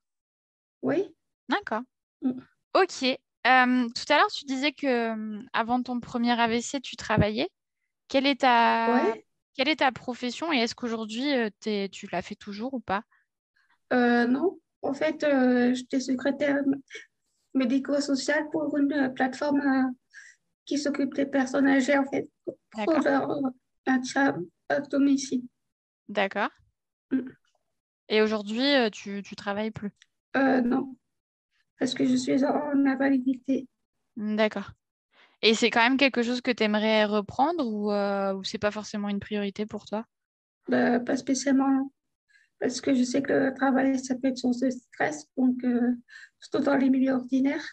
Oui. 0.81 1.03
D'accord. 1.49 1.81
Mm. 2.21 2.31
Ok. 2.75 3.17
tout 3.43 4.13
à 4.13 4.17
l'heure, 4.17 4.31
tu 4.31 4.45
disais 4.45 4.73
que 4.73 5.39
avant 5.53 5.81
ton 5.81 5.99
premier 5.99 6.39
AVC, 6.39 6.81
tu 6.81 6.95
travaillais. 6.95 7.49
Quelle 8.07 8.27
est 8.27 8.41
ta, 8.41 9.15
Quelle 9.55 9.69
est 9.69 9.77
ta 9.77 9.91
profession 9.91 10.53
et 10.53 10.57
est-ce 10.57 10.75
qu'aujourd'hui, 10.75 11.25
tu 11.91 12.07
l'as 12.11 12.21
fait 12.21 12.35
toujours 12.35 12.73
ou 12.73 12.79
pas? 12.79 13.03
Euh, 13.91 14.27
Non. 14.27 14.59
En 14.81 14.93
fait, 14.93 15.23
euh, 15.23 15.73
j'étais 15.73 16.01
secrétaire 16.01 16.57
médico-sociale 17.53 18.49
pour 18.51 18.75
une 18.77 19.13
plateforme 19.13 19.61
euh, 19.61 19.89
qui 20.65 20.77
s'occupe 20.77 21.13
des 21.13 21.25
personnes 21.25 21.67
âgées, 21.67 21.97
en 21.97 22.05
fait, 22.05 22.29
pour 22.71 22.99
leur 22.99 23.27
maintien 23.87 24.35
à 24.69 24.79
domicile. 24.81 25.43
D'accord. 26.09 26.49
Mm. 27.11 27.21
Et 28.09 28.21
aujourd'hui, 28.21 28.63
tu 28.91 29.09
ne 29.11 29.35
travailles 29.35 29.71
plus? 29.71 29.91
Non 30.35 30.95
parce 31.83 31.93
que 31.93 32.05
je 32.05 32.15
suis 32.15 32.45
en 32.45 32.85
invalidité. 32.85 33.67
D'accord. 34.15 34.71
Et 35.41 35.53
c'est 35.53 35.69
quand 35.69 35.81
même 35.81 35.97
quelque 35.97 36.23
chose 36.23 36.39
que 36.39 36.51
tu 36.51 36.63
aimerais 36.63 37.03
reprendre 37.03 37.67
ou, 37.67 37.91
euh, 37.91 38.33
ou 38.33 38.43
c'est 38.45 38.57
pas 38.57 38.71
forcément 38.71 39.09
une 39.09 39.19
priorité 39.19 39.65
pour 39.65 39.83
toi? 39.85 40.05
Bah, 40.69 41.01
Pas 41.01 41.17
spécialement, 41.17 41.91
Parce 42.61 42.79
que 42.79 42.95
je 42.95 43.03
sais 43.03 43.21
que 43.21 43.33
le 43.33 43.53
travail, 43.53 43.99
ça 43.99 44.15
peut 44.15 44.29
être 44.29 44.37
source 44.37 44.59
de 44.59 44.69
stress, 44.69 45.27
donc 45.35 45.61
euh, 45.65 45.91
surtout 46.39 46.63
dans 46.63 46.77
les 46.77 46.89
milieux 46.89 47.13
ordinaires. 47.13 47.65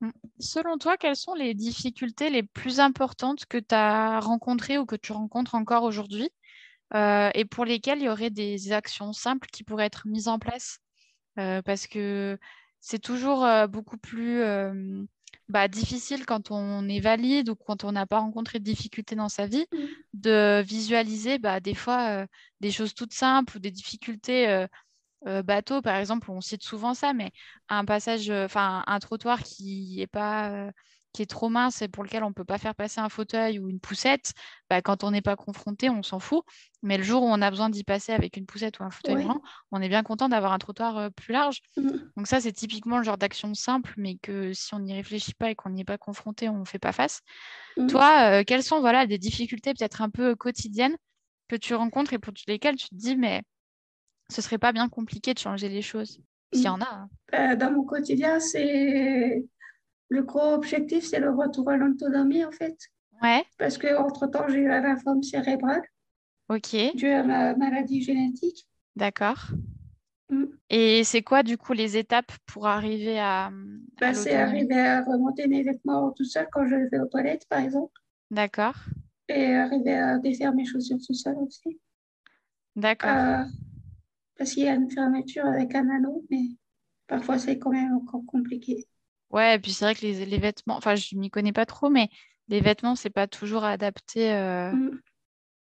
Mmh. 0.00 0.10
Selon 0.38 0.78
toi, 0.78 0.96
quelles 0.96 1.16
sont 1.16 1.34
les 1.34 1.54
difficultés 1.54 2.30
les 2.30 2.42
plus 2.42 2.80
importantes 2.80 3.44
que 3.46 3.58
tu 3.58 3.74
as 3.74 4.20
rencontrées 4.20 4.78
ou 4.78 4.86
que 4.86 4.96
tu 4.96 5.12
rencontres 5.12 5.54
encore 5.54 5.84
aujourd'hui 5.84 6.30
euh, 6.94 7.30
et 7.34 7.44
pour 7.44 7.64
lesquelles 7.64 7.98
il 7.98 8.04
y 8.04 8.08
aurait 8.08 8.30
des 8.30 8.72
actions 8.72 9.12
simples 9.12 9.48
qui 9.52 9.64
pourraient 9.64 9.86
être 9.86 10.06
mises 10.06 10.28
en 10.28 10.38
place? 10.38 10.78
Parce 11.36 11.86
que 11.86 12.38
c'est 12.80 12.98
toujours 12.98 13.46
beaucoup 13.68 13.96
plus 13.96 14.42
bah, 15.48 15.68
difficile 15.68 16.26
quand 16.26 16.50
on 16.50 16.86
est 16.86 17.00
valide 17.00 17.48
ou 17.48 17.54
quand 17.54 17.84
on 17.84 17.92
n'a 17.92 18.04
pas 18.04 18.18
rencontré 18.18 18.58
de 18.58 18.64
difficultés 18.64 19.14
dans 19.14 19.30
sa 19.30 19.46
vie 19.46 19.64
mmh. 19.72 19.78
de 20.14 20.62
visualiser 20.62 21.38
bah, 21.38 21.60
des 21.60 21.74
fois 21.74 22.26
des 22.60 22.70
choses 22.70 22.92
toutes 22.92 23.14
simples 23.14 23.56
ou 23.56 23.60
des 23.60 23.70
difficultés 23.70 24.66
bateaux, 25.24 25.82
par 25.82 25.96
exemple, 25.96 26.30
on 26.30 26.40
cite 26.40 26.62
souvent 26.62 26.94
ça, 26.94 27.12
mais 27.12 27.30
un 27.68 27.84
passage, 27.84 28.30
enfin 28.30 28.84
un 28.86 28.98
trottoir 28.98 29.42
qui 29.42 29.96
n'est 29.98 30.06
pas 30.06 30.70
qui 31.12 31.22
est 31.22 31.26
trop 31.26 31.48
mince 31.48 31.82
et 31.82 31.88
pour 31.88 32.04
lequel 32.04 32.22
on 32.22 32.28
ne 32.28 32.34
peut 32.34 32.44
pas 32.44 32.58
faire 32.58 32.74
passer 32.74 33.00
un 33.00 33.08
fauteuil 33.08 33.58
ou 33.58 33.68
une 33.68 33.80
poussette, 33.80 34.32
bah, 34.68 34.80
quand 34.80 35.02
on 35.02 35.10
n'est 35.10 35.22
pas 35.22 35.36
confronté, 35.36 35.90
on 35.90 36.02
s'en 36.02 36.20
fout. 36.20 36.44
Mais 36.82 36.96
le 36.96 37.02
jour 37.02 37.22
où 37.22 37.26
on 37.26 37.42
a 37.42 37.50
besoin 37.50 37.68
d'y 37.68 37.84
passer 37.84 38.12
avec 38.12 38.36
une 38.36 38.46
poussette 38.46 38.78
ou 38.78 38.84
un 38.84 38.90
fauteuil 38.90 39.26
on 39.72 39.82
est 39.82 39.88
bien 39.88 40.02
content 40.02 40.28
d'avoir 40.28 40.52
un 40.52 40.58
trottoir 40.58 40.98
euh, 40.98 41.10
plus 41.10 41.32
large. 41.32 41.60
Mmh. 41.76 41.90
Donc 42.16 42.26
ça, 42.26 42.40
c'est 42.40 42.52
typiquement 42.52 42.98
le 42.98 43.04
genre 43.04 43.18
d'action 43.18 43.54
simple, 43.54 43.92
mais 43.96 44.16
que 44.16 44.52
si 44.52 44.74
on 44.74 44.80
n'y 44.80 44.94
réfléchit 44.94 45.34
pas 45.34 45.50
et 45.50 45.54
qu'on 45.54 45.70
n'y 45.70 45.82
est 45.82 45.84
pas 45.84 45.98
confronté, 45.98 46.48
on 46.48 46.58
ne 46.58 46.64
fait 46.64 46.78
pas 46.78 46.92
face. 46.92 47.20
Mmh. 47.76 47.86
Toi, 47.88 48.40
euh, 48.40 48.44
quelles 48.46 48.62
sont 48.62 48.80
voilà, 48.80 49.06
des 49.06 49.18
difficultés 49.18 49.74
peut-être 49.74 50.02
un 50.02 50.10
peu 50.10 50.36
quotidiennes 50.36 50.96
que 51.48 51.56
tu 51.56 51.74
rencontres 51.74 52.12
et 52.12 52.18
pour 52.18 52.32
lesquelles 52.46 52.76
tu 52.76 52.88
te 52.88 52.94
dis, 52.94 53.16
mais 53.16 53.42
ce 54.30 54.42
serait 54.42 54.58
pas 54.58 54.72
bien 54.72 54.88
compliqué 54.88 55.34
de 55.34 55.38
changer 55.38 55.68
les 55.68 55.82
choses 55.82 56.20
S'il 56.52 56.64
y 56.64 56.68
en 56.68 56.80
a. 56.80 56.88
Hein. 56.90 57.08
Euh, 57.34 57.56
dans 57.56 57.72
mon 57.72 57.84
quotidien, 57.84 58.40
c'est 58.40 59.44
le 60.08 60.22
gros 60.22 60.54
objectif, 60.54 61.04
c'est 61.04 61.20
le 61.20 61.30
retour 61.30 61.70
à 61.70 61.76
l'autonomie, 61.76 62.44
en 62.44 62.52
fait. 62.52 62.76
Ouais. 63.22 63.44
Parce 63.58 63.78
qu'entre-temps, 63.78 64.48
j'ai 64.48 64.60
eu 64.60 64.68
la 64.68 64.80
réforme 64.80 65.22
cérébrale. 65.22 65.82
Ok. 66.48 66.74
Dû 66.94 67.08
à 67.08 67.22
ma 67.22 67.54
maladie 67.54 68.02
génétique. 68.02 68.66
D'accord. 68.96 69.48
Mm. 70.30 70.44
Et 70.70 71.04
c'est 71.04 71.22
quoi, 71.22 71.42
du 71.42 71.58
coup, 71.58 71.72
les 71.72 71.96
étapes 71.96 72.32
pour 72.46 72.66
arriver 72.66 73.20
à. 73.20 73.50
Bah, 74.00 74.14
c'est 74.14 74.34
arriver 74.34 74.80
à 74.80 75.04
remonter 75.04 75.46
mes 75.46 75.62
vêtements 75.62 76.10
tout 76.12 76.24
seul 76.24 76.48
quand 76.50 76.66
je 76.66 76.76
vais 76.90 76.98
aux 76.98 77.06
toilettes, 77.06 77.46
par 77.48 77.60
exemple. 77.60 77.92
D'accord. 78.30 78.74
Et 79.28 79.54
arriver 79.54 79.94
à 79.94 80.18
défaire 80.18 80.54
mes 80.54 80.64
chaussures 80.64 80.98
tout 81.04 81.14
seul 81.14 81.36
aussi. 81.38 81.78
D'accord. 82.74 83.10
Euh, 83.10 83.44
parce 84.40 84.52
qu'il 84.52 84.62
y 84.62 84.68
a 84.68 84.74
une 84.74 84.90
fermeture 84.90 85.44
avec 85.44 85.74
un 85.74 85.86
anneau, 85.90 86.24
mais 86.30 86.44
parfois 87.06 87.38
c'est 87.38 87.58
quand 87.58 87.72
même 87.72 87.92
encore 87.92 88.22
compliqué. 88.26 88.86
Ouais, 89.28 89.56
et 89.56 89.58
puis 89.58 89.70
c'est 89.70 89.84
vrai 89.84 89.94
que 89.94 90.00
les, 90.00 90.38
vêtements, 90.38 90.78
enfin, 90.78 90.94
je 90.94 91.14
m'y 91.14 91.28
connais 91.28 91.52
pas 91.52 91.66
trop, 91.66 91.90
mais 91.90 92.08
les 92.48 92.62
vêtements, 92.62 92.96
c'est 92.96 93.10
pas 93.10 93.26
toujours 93.26 93.64
adapté. 93.64 94.32
Euh, 94.32 94.72
mm. 94.72 95.00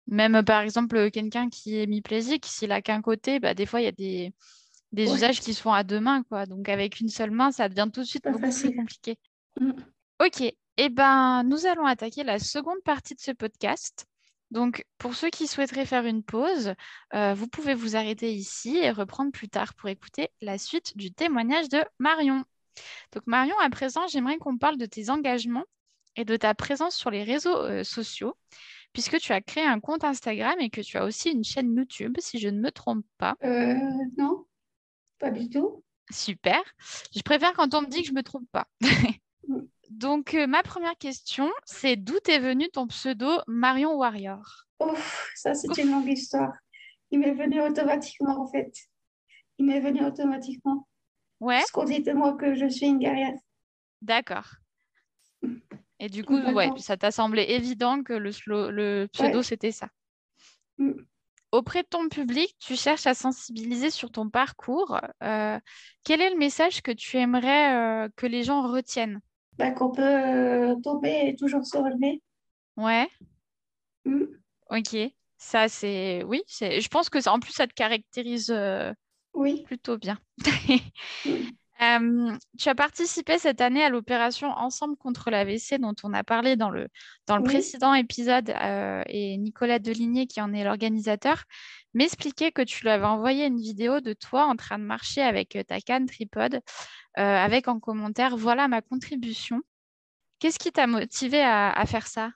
Même 0.06 0.44
par 0.46 0.62
exemple, 0.62 1.10
quelqu'un 1.10 1.50
qui 1.50 1.80
est 1.80 1.88
mi-plésique, 1.88 2.46
s'il 2.46 2.72
a 2.72 2.84
qu'un 2.84 3.02
côté, 3.02 3.40
bah, 3.40 3.56
des 3.56 3.66
fois, 3.66 3.82
il 3.82 3.86
y 3.86 3.88
a 3.88 3.92
des, 3.92 4.32
des 4.92 5.12
usages 5.12 5.42
qui 5.42 5.56
se 5.56 5.62
font 5.64 5.74
à 5.74 5.84
deux 5.84 6.00
mains, 6.00 6.22
quoi. 6.30 6.46
Donc 6.46 6.70
avec 6.70 7.00
une 7.00 7.10
seule 7.10 7.32
main, 7.32 7.52
ça 7.52 7.70
devient 7.70 7.90
tout 7.92 8.02
de 8.02 8.06
suite 8.06 8.26
beaucoup 8.26 8.52
plus 8.52 8.76
compliqué. 8.76 9.18
Mm. 9.60 9.72
Ok, 10.24 10.42
et 10.42 10.56
eh 10.78 10.90
ben, 10.90 11.42
nous 11.46 11.66
allons 11.66 11.88
attaquer 11.88 12.24
la 12.24 12.38
seconde 12.38 12.84
partie 12.86 13.16
de 13.16 13.22
ce 13.22 13.32
podcast. 13.32 14.06
Donc, 14.52 14.86
pour 14.98 15.16
ceux 15.16 15.30
qui 15.30 15.48
souhaiteraient 15.48 15.86
faire 15.86 16.06
une 16.06 16.24
pause, 16.24 16.74
euh, 17.14 17.34
vous 17.34 17.48
pouvez 17.48 17.74
vous 17.74 17.96
arrêter 17.96 18.34
ici 18.34 18.78
et 18.78 18.92
reprendre 18.92 19.32
plus 19.32 19.50
tard 19.50 19.74
pour 19.74 19.90
écouter 19.90 20.30
la 20.42 20.58
suite 20.58 20.96
du 20.98 21.12
témoignage 21.12 21.70
de 21.70 21.84
Marion. 22.00 22.44
Donc 23.12 23.24
Marion, 23.26 23.58
à 23.60 23.70
présent, 23.70 24.08
j'aimerais 24.08 24.38
qu'on 24.38 24.58
parle 24.58 24.78
de 24.78 24.86
tes 24.86 25.10
engagements 25.10 25.66
et 26.16 26.26
de 26.26 26.36
ta 26.36 26.54
présence 26.54 26.96
sur 26.96 27.12
les 27.12 27.24
réseaux 27.24 27.58
euh, 27.58 27.84
sociaux, 27.84 28.36
puisque 28.94 29.20
tu 29.20 29.34
as 29.34 29.42
créé 29.42 29.66
un 29.66 29.80
compte 29.80 30.04
Instagram 30.04 30.56
et 30.60 30.70
que 30.70 30.82
tu 30.82 30.98
as 30.98 31.04
aussi 31.04 31.30
une 31.32 31.44
chaîne 31.44 31.76
YouTube, 31.76 32.16
si 32.20 32.40
je 32.40 32.48
ne 32.48 32.60
me 32.60 32.72
trompe 32.72 33.06
pas. 33.18 33.36
Euh, 33.44 33.76
non, 34.18 34.46
pas 35.20 35.32
du 35.32 35.50
tout. 35.50 35.84
Super. 36.10 36.62
Je 37.14 37.22
préfère 37.22 37.54
quand 37.54 37.74
on 37.74 37.82
me 37.82 37.88
dit 37.88 38.02
que 38.02 38.08
je 38.08 38.14
ne 38.14 38.18
me 38.18 38.24
trompe 38.24 38.50
pas. 38.52 38.68
Donc, 39.90 40.34
euh, 40.34 40.48
ma 40.48 40.64
première 40.64 40.98
question, 40.98 41.52
c'est 41.66 41.96
d'où 41.96 42.18
est 42.28 42.40
venu 42.40 42.70
ton 42.70 42.88
pseudo 42.88 43.30
Marion 43.48 43.96
Warrior? 43.96 44.66
Ouf, 44.80 45.32
ça 45.36 45.54
c'est 45.54 45.76
une 45.82 45.92
longue 45.92 46.08
histoire. 46.08 46.54
Il 47.10 47.20
m'est 47.20 47.34
venu 47.34 47.62
automatiquement 47.62 48.42
en 48.42 48.48
fait. 48.48 48.72
Il 49.58 49.66
m'est 49.66 49.80
venu 49.80 50.04
automatiquement. 50.06 50.88
Ouais. 51.40 51.60
Parce 51.60 51.72
qu'on 51.72 51.86
dit 51.86 52.02
de 52.02 52.14
moi 52.14 52.34
que 52.34 52.54
je 52.56 52.68
suis 52.68 52.88
une 52.88 53.00
guerrière. 53.00 53.34
D'accord. 54.02 54.56
Et 56.00 56.10
du 56.10 56.24
coup, 56.24 56.38
ouais, 56.38 56.70
ça 56.78 56.98
t'a 56.98 57.12
semblé 57.12 57.44
évident 57.44 58.04
que 58.04 58.14
le, 58.14 58.32
le 58.72 59.08
pseudo, 59.12 59.42
c'était 59.42 59.72
ça. 59.72 59.90
Mm. 60.78 60.92
Auprès 61.52 61.82
de 61.82 61.88
ton 61.88 62.10
public, 62.10 62.56
tu 62.60 62.76
cherches 62.76 63.08
à 63.08 63.14
sensibiliser 63.14 63.90
sur 63.90 64.12
ton 64.12 64.30
parcours. 64.30 65.00
Euh, 65.24 65.60
quel 66.04 66.22
est 66.22 66.30
le 66.30 66.38
message 66.38 66.82
que 66.82 66.92
tu 66.92 67.18
aimerais 67.18 68.06
euh, 68.06 68.10
que 68.16 68.28
les 68.28 68.44
gens 68.44 68.62
retiennent? 68.68 69.22
Bah, 69.58 69.72
Qu'on 69.72 69.92
peut 69.92 70.02
euh, 70.02 70.76
tomber 70.84 71.28
et 71.28 71.36
toujours 71.36 71.66
se 71.66 71.78
relever. 71.78 72.22
Ouais. 72.76 73.08
Mm. 74.06 74.26
Ok. 74.70 74.98
Ça, 75.38 75.68
c'est. 75.68 76.24
Oui, 76.24 76.42
je 76.48 76.88
pense 76.88 77.10
que 77.10 77.30
en 77.30 77.40
plus, 77.40 77.54
ça 77.54 77.68
te 77.68 77.74
caractérise 77.74 78.52
oui. 79.38 79.64
Plutôt 79.64 79.98
bien. 79.98 80.18
Euh, 81.80 82.36
tu 82.58 82.70
as 82.70 82.74
participé 82.74 83.38
cette 83.38 83.62
année 83.62 83.84
à 83.84 83.90
l'opération 83.90 84.48
Ensemble 84.48 84.98
contre 84.98 85.30
l'AVC 85.30 85.78
dont 85.80 85.94
on 86.02 86.12
a 86.12 86.24
parlé 86.24 86.56
dans 86.56 86.72
le, 86.72 86.88
dans 87.28 87.38
le 87.38 87.44
précédent 87.44 87.94
épisode 87.94 88.50
euh, 88.50 89.04
et 89.06 89.38
Nicolas 89.38 89.78
Deligné 89.78 90.26
qui 90.26 90.42
en 90.42 90.54
est 90.54 90.64
l'organisateur 90.64 91.44
m'expliquait 91.98 92.52
que 92.52 92.62
tu 92.62 92.84
lui 92.84 92.90
avais 92.90 93.06
envoyé 93.06 93.46
une 93.46 93.60
vidéo 93.60 94.00
de 94.00 94.14
toi 94.14 94.46
en 94.46 94.56
train 94.56 94.80
de 94.80 94.84
marcher 94.84 95.22
avec 95.22 95.56
euh, 95.56 95.64
ta 95.64 95.80
canne 95.80 96.06
tripode 96.06 96.62
avec 97.16 97.68
en 97.68 97.80
commentaire 97.80 98.38
voilà 98.38 98.68
ma 98.68 98.84
contribution. 98.84 99.60
Qu'est-ce 100.38 100.60
qui 100.60 100.72
t'a 100.72 100.86
motivé 100.86 101.42
à, 101.42 101.84
faire 101.88 102.06
ça? 102.06 102.30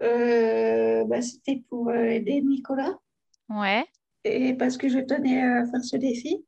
Bah, 0.00 1.22
C'était 1.22 1.62
pour 1.68 1.92
aider 1.92 2.40
Nicolas. 2.42 2.98
Ouais 3.48 3.86
et 4.26 4.54
parce 4.54 4.76
que 4.76 4.88
je 4.88 4.98
tenais 4.98 5.42
à 5.42 5.64
faire 5.66 5.84
ce 5.84 5.96
défi. 5.96 6.44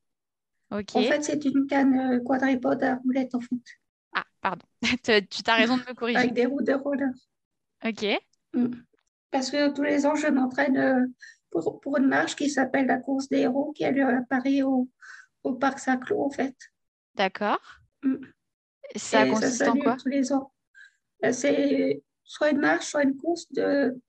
En 0.70 0.82
fait, 0.82 1.22
c'est 1.22 1.44
une 1.46 1.66
canne 1.66 1.98
euh, 1.98 2.20
quadripode 2.20 2.82
à 2.82 2.96
roulettes, 2.96 3.34
en 3.34 3.40
fait. 3.40 3.56
Ah, 4.12 4.24
pardon. 4.42 4.66
tu 4.82 5.10
as 5.46 5.54
raison 5.54 5.76
de 5.78 5.82
me 5.82 5.94
corriger. 5.94 6.18
Avec 6.18 6.34
des 6.34 6.44
roues 6.44 6.62
de 6.62 6.74
roller. 6.74 7.10
Ok. 7.84 8.04
Mm. 8.52 8.74
Parce 9.30 9.50
que 9.50 9.72
tous 9.72 9.82
les 9.82 10.04
ans, 10.04 10.14
je 10.14 10.26
m'entraîne 10.26 10.76
euh, 10.76 11.06
pour, 11.50 11.80
pour, 11.80 11.96
une 11.98 12.06
marche 12.06 12.36
qui 12.36 12.50
s'appelle 12.50 12.86
la 12.86 12.98
course 12.98 13.28
des 13.28 13.38
héros, 13.38 13.72
qui 13.72 13.84
a 13.84 13.90
lieu 13.90 14.04
à 14.04 14.22
Paris 14.28 14.62
au, 14.62 14.88
au 15.42 15.54
parc 15.54 15.78
Saint-Cloud, 15.78 16.20
en 16.20 16.30
fait. 16.30 16.56
D'accord. 17.14 17.60
Mm. 18.02 18.16
Ça 18.96 19.26
consiste 19.26 19.62
en 19.68 19.76
quoi? 19.76 19.96
tous 19.96 20.08
les 20.08 20.32
ans. 20.32 20.52
Ben, 21.20 21.32
c'est 21.32 22.02
soit 22.22 22.50
une 22.50 22.60
marche, 22.60 22.86
soit 22.86 23.02
une 23.02 23.16
course 23.16 23.50
de 23.52 24.00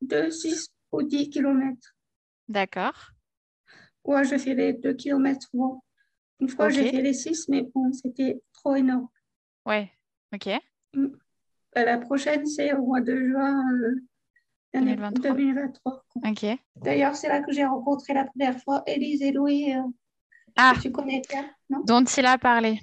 de 0.00 0.30
6 0.30 0.68
ou 0.92 1.02
10 1.02 1.30
km. 1.30 1.96
D'accord. 2.48 3.10
Ouais, 4.04 4.24
je 4.24 4.36
fais 4.36 4.54
les 4.54 4.72
2 4.72 4.94
km. 4.94 5.48
Une 6.40 6.48
fois, 6.48 6.68
j'ai 6.68 6.90
fait 6.90 7.02
les 7.02 7.12
6, 7.12 7.48
mais 7.48 7.62
bon, 7.62 7.92
c'était 7.92 8.42
trop 8.52 8.74
énorme. 8.74 9.08
Ouais, 9.66 9.90
ok. 10.34 10.48
Mm. 10.94 11.08
Bah, 11.74 11.84
la 11.84 11.98
prochaine, 11.98 12.46
c'est 12.46 12.72
au 12.72 12.84
mois 12.84 13.00
de 13.00 13.16
juin 13.16 13.62
2023. 14.74 16.04
Euh, 16.24 16.30
ok. 16.30 16.58
D'ailleurs, 16.76 17.16
c'est 17.16 17.28
là 17.28 17.42
que 17.42 17.52
j'ai 17.52 17.64
rencontré 17.64 18.14
la 18.14 18.24
première 18.24 18.58
fois 18.60 18.82
Élise 18.86 19.22
et 19.22 19.32
Louis. 19.32 19.74
Euh, 19.74 19.82
ah, 20.56 20.74
tu 20.80 20.90
connais 20.90 21.22
bien, 21.28 21.48
non? 21.68 21.80
Dont 21.84 22.04
il 22.04 22.26
a 22.26 22.38
parlé. 22.38 22.80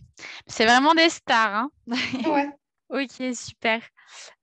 C'est 0.48 0.66
vraiment 0.66 0.94
des 0.94 1.10
stars. 1.10 1.56
Hein 1.56 1.72
ouais. 2.26 2.50
ok, 2.90 3.36
super. 3.36 3.82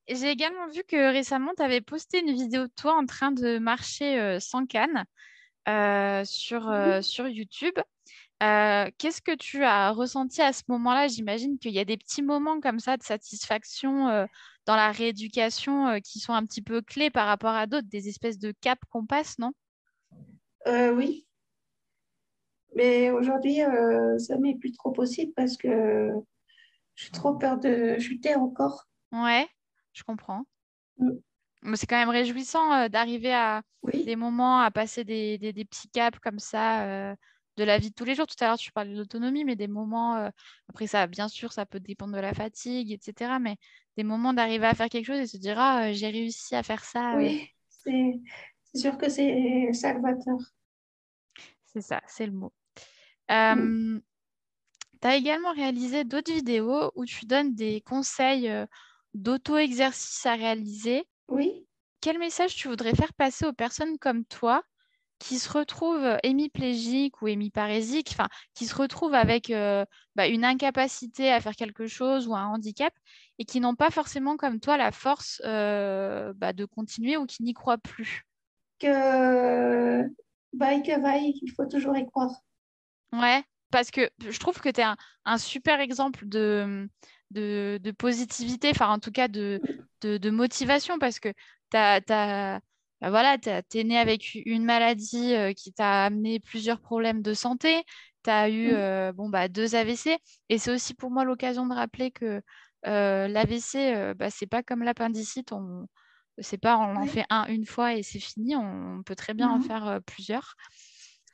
J'ai 0.09 0.31
également 0.31 0.69
vu 0.69 0.83
que 0.87 1.13
récemment, 1.13 1.53
tu 1.57 1.63
avais 1.63 1.81
posté 1.81 2.21
une 2.21 2.33
vidéo 2.33 2.67
de 2.67 2.73
toi 2.77 2.95
en 2.95 3.07
train 3.07 3.33
de 3.33 3.59
marcher 3.59 4.21
euh, 4.21 4.41
sans 4.41 4.67
canne 4.67 5.05
sur, 6.27 6.69
mhm. 6.69 7.03
sur 7.03 7.27
YouTube. 7.29 7.79
Qu'est-ce 8.41 9.23
que 9.23 9.35
tu 9.35 9.65
as 9.65 9.91
ressenti 9.93 10.43
à 10.43 10.53
ce 10.53 10.63
moment-là? 10.69 11.09
J'imagine 11.09 11.59
qu'il 11.59 11.73
y 11.73 11.79
a 11.79 11.87
des 11.87 11.97
petits 11.97 12.23
moments 12.23 12.61
comme 12.61 12.79
ça 12.79 12.99
de 12.99 13.03
satisfaction 13.03 14.27
dans 14.67 14.77
la 14.77 14.93
rééducation 14.93 16.01
qui 16.01 16.21
sont 16.21 16.33
un 16.33 16.45
petit 16.45 16.63
peu 16.63 16.83
clés 16.83 17.11
par 17.11 17.27
rapport 17.27 17.55
à 17.55 17.67
d'autres, 17.67 17.89
des 17.89 18.09
espèces 18.09 18.39
de 18.39 18.53
caps 18.61 18.83
qu'on 18.91 19.07
passe, 19.07 19.39
non? 19.39 19.53
Oui. 20.67 21.27
Mais 22.75 23.11
aujourd'hui, 23.11 23.59
ça 24.19 24.39
m'est 24.39 24.57
plus 24.57 24.73
trop 24.73 24.91
possible 24.91 25.33
parce 25.37 25.57
que 25.57 26.11
j'ai 26.95 27.11
trop 27.11 27.35
peur 27.35 27.59
de 27.59 27.99
chuter 27.99 28.35
encore. 28.35 28.87
Ouais, 29.13 29.47
je 29.93 30.03
comprends. 30.03 30.45
Mm. 30.99 31.11
Mais 31.63 31.77
c'est 31.77 31.87
quand 31.87 31.97
même 31.97 32.11
réjouissant 32.11 32.89
d'arriver 32.89 33.33
à 33.33 33.63
des 33.93 34.17
moments, 34.17 34.61
à 34.61 34.71
passer 34.71 35.05
des, 35.05 35.39
des 35.39 35.65
petits 35.65 35.89
caps 35.89 36.19
comme 36.21 36.39
ça 36.39 37.15
de 37.57 37.65
la 37.65 37.79
vie 37.79 37.91
de 37.91 37.95
tous 37.95 38.05
les 38.05 38.15
jours. 38.15 38.27
Tout 38.27 38.43
à 38.43 38.49
l'heure, 38.49 38.59
tu 38.59 38.73
parlais 38.73 38.93
de 38.93 38.99
l'autonomie, 38.99 39.45
mais 39.45 39.57
des 39.57 39.69
moments, 39.69 40.17
euh, 40.17 40.29
après 40.69 40.87
ça, 40.87 41.07
bien 41.07 41.29
sûr, 41.29 41.53
ça 41.53 41.67
peut 41.67 41.81
dépendre 41.81 42.15
de 42.15 42.21
la 42.21 42.35
fatigue, 42.35 42.93
etc. 42.93 43.39
Mais 43.41 43.57
des 43.97 44.05
moments 44.05 44.33
d'arriver 44.33 44.67
à 44.67 44.75
faire 44.75 44.89
quelque 44.89 45.07
chose 45.07 45.19
et 45.19 45.27
se 45.27 45.37
dire, 45.37 45.59
ah, 45.59 45.93
j'ai 45.93 46.09
réussi 46.09 46.55
à 46.55 46.63
faire 46.63 46.85
ça. 46.85 47.15
Oui, 47.17 47.49
c'est 47.69 48.21
sûr 48.75 48.99
que 48.99 49.09
c'est 49.09 49.73
salvateur. 49.73 50.39
C'est 51.67 51.83
ça, 51.83 52.01
c'est 52.07 52.27
le 52.27 52.33
mot. 52.33 52.53
Mm. 53.29 53.99
Tu 55.01 55.09
as 55.09 55.17
également 55.17 55.53
réalisé 55.53 56.05
d'autres 56.05 56.33
vidéos 56.33 56.91
où 56.95 57.05
tu 57.05 57.27
donnes 57.27 57.55
des 57.55 57.81
conseils 57.83 58.49
euh, 58.49 58.67
d'auto-exercice 59.13 60.25
à 60.27 60.35
réaliser. 60.35 61.05
Oui. 61.29 61.67
Quel 62.01 62.19
message 62.19 62.55
tu 62.55 62.69
voudrais 62.69 62.95
faire 62.95 63.13
passer 63.15 63.47
aux 63.47 63.53
personnes 63.53 63.99
comme 63.99 64.25
toi 64.25 64.63
qui 65.19 65.39
se 65.39 65.51
retrouvent 65.51 66.19
hémiplégiques 66.23 67.23
ou 67.23 67.29
hémiparésiques, 67.29 68.11
enfin, 68.13 68.29
qui 68.55 68.67
se 68.67 68.75
retrouvent 68.75 69.15
avec 69.15 69.53
bah, 70.17 70.27
une 70.27 70.45
incapacité 70.45 71.33
à 71.33 71.41
faire 71.41 71.57
quelque 71.57 71.87
chose 71.87 72.27
ou 72.29 72.35
un 72.35 72.47
handicap 72.47 72.93
et 73.39 73.45
qui 73.45 73.61
n'ont 73.61 73.75
pas 73.75 73.91
forcément 73.91 74.37
comme 74.37 74.61
toi 74.61 74.77
la 74.77 74.93
force 74.93 75.41
bah, 75.45 76.53
de 76.53 76.65
continuer 76.65 77.17
ou 77.17 77.27
qui 77.27 77.43
n'y 77.43 77.55
croient 77.55 77.79
plus. 77.79 78.27
Que 78.79 80.03
vaille 80.53 80.83
que 80.83 81.01
vaille, 81.01 81.39
il 81.43 81.51
faut 81.53 81.67
toujours 81.67 81.97
y 81.97 82.07
croire. 82.07 82.31
Ouais, 83.13 83.43
parce 83.71 83.91
que 83.91 84.11
je 84.21 84.39
trouve 84.39 84.61
que 84.61 84.69
tu 84.69 84.81
es 84.81 84.85
un, 85.25 85.39
super 85.39 85.81
exemple 85.81 86.27
de, 86.27 86.89
de, 87.31 87.91
positivité, 87.93 88.71
enfin 88.71 88.89
en 88.89 88.99
tout 88.99 89.13
cas 89.13 89.29
de, 89.29 89.61
de, 90.01 90.31
motivation, 90.31 90.99
parce 90.99 91.21
que 91.21 91.29
tu 91.71 91.77
as 91.77 92.61
bah 93.05 93.11
voilà, 93.11 93.37
tu 93.37 93.51
es 93.51 93.85
né 93.85 93.99
avec 93.99 94.35
une 94.47 94.65
maladie 94.65 95.35
euh, 95.35 95.53
qui 95.53 95.75
t'a 95.75 96.07
amené 96.07 96.41
plusieurs 96.41 96.81
problèmes 96.81 97.21
de 97.21 97.35
santé, 97.35 97.83
tu 98.25 98.31
as 98.31 98.49
eu 98.49 98.69
mmh. 98.69 98.77
euh, 98.77 99.13
bon, 99.13 99.29
bah, 99.29 99.49
deux 99.49 99.75
AVC, 99.75 100.17
et 100.49 100.57
c'est 100.57 100.73
aussi 100.73 100.95
pour 100.95 101.11
moi 101.11 101.23
l'occasion 101.25 101.67
de 101.67 101.75
rappeler 101.75 102.11
que 102.11 102.41
euh, 102.87 103.29
l'AVC, 103.29 104.15
bah, 104.17 104.31
c'est 104.31 104.47
pas 104.47 104.63
comme 104.63 104.83
l'appendicite, 104.83 105.53
on 105.53 105.87
c'est 106.39 106.57
pas 106.57 106.79
on 106.79 106.97
en 106.97 107.07
fait 107.07 107.27
un 107.29 107.45
une 107.47 107.67
fois 107.67 107.95
et 107.95 108.03
c'est 108.03 108.19
fini, 108.19 108.57
on, 108.57 109.03
peut 109.05 109.15
très 109.15 109.35
bien 109.35 109.51
en 109.51 109.61
faire 109.61 110.01
plusieurs. 110.07 110.55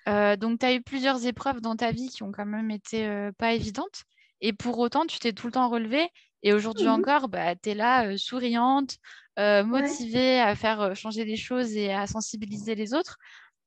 donc 0.06 0.58
tu 0.58 0.66
as 0.66 0.74
eu 0.74 0.82
plusieurs 0.82 1.24
épreuves 1.24 1.60
dans 1.60 1.76
ta 1.76 1.92
vie 1.92 2.08
qui 2.08 2.24
ont 2.24 2.32
quand 2.32 2.46
même 2.46 2.72
été 2.72 3.30
pas 3.38 3.52
évidentes, 3.52 4.02
et 4.40 4.52
pour 4.52 4.76
autant 4.80 5.06
tu 5.06 5.20
t'es 5.20 5.32
tout 5.32 5.46
le 5.46 5.52
temps 5.52 5.68
relevé, 5.68 6.08
et 6.42 6.52
aujourd'hui 6.52 6.86
mmh 6.86 6.90
encore, 6.90 7.28
bah, 7.28 7.54
tu 7.54 7.70
es 7.70 7.74
là 7.74 8.16
souriante, 8.16 8.96
euh, 9.38 9.64
motivé 9.64 10.40
à 10.40 10.54
faire 10.54 10.94
changer 10.96 11.24
les 11.24 11.36
choses 11.36 11.76
et 11.76 11.92
à 11.92 12.06
sensibiliser 12.06 12.74
les 12.74 12.94
autres. 12.94 13.18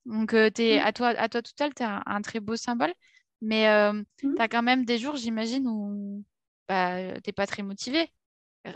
Donc, 0.06 0.34
es, 0.34 0.80
mmh. 0.80 0.86
à, 0.86 0.94
toi, 0.94 1.08
à 1.10 1.30
toi 1.30 1.42
tout 1.42 1.52
seul, 1.58 1.74
tu 1.74 1.84
es 1.84 1.86
un, 1.86 2.22
très 2.22 2.40
beau 2.40 2.56
symbole. 2.56 2.94
Mais 3.42 3.68
mmh. 3.92 4.04
tu 4.22 4.42
as 4.42 4.48
quand 4.48 4.64
même 4.64 4.86
des 4.86 4.98
jours, 4.98 5.16
j'imagine, 5.16 5.68
où 5.68 6.24
bah, 6.68 7.14
tu 7.16 7.22
n'es 7.28 7.34
pas 7.34 7.48
très 7.48 7.64
motivé. 7.64 8.10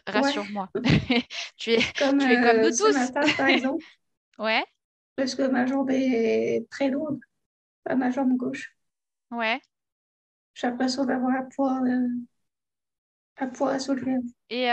Rassure-moi. 0.06 0.70
tu, 1.58 1.72
es, 1.72 1.80
comme, 1.98 2.20
tu 2.20 2.32
es 2.32 2.42
comme 2.42 2.62
nous 2.62 2.72
tous. 2.72 2.94
Matin, 2.94 3.22
par 3.38 3.48
exemple. 3.48 3.84
ouais. 4.40 4.64
Parce 5.16 5.34
que 5.34 5.44
ma 5.44 5.66
jambe 5.66 5.90
est 5.90 6.68
très 6.70 6.90
lourde, 6.90 7.20
ma 7.90 8.12
jambe 8.12 8.36
gauche. 8.38 8.76
Ouais. 9.32 9.60
J'ai 10.54 10.68
l'impression 10.68 11.06
d'avoir 11.06 11.32
un 11.32 11.48
poids, 11.56 11.82
à 13.38 13.80
soulever. 13.80 14.18
Et 14.50 14.70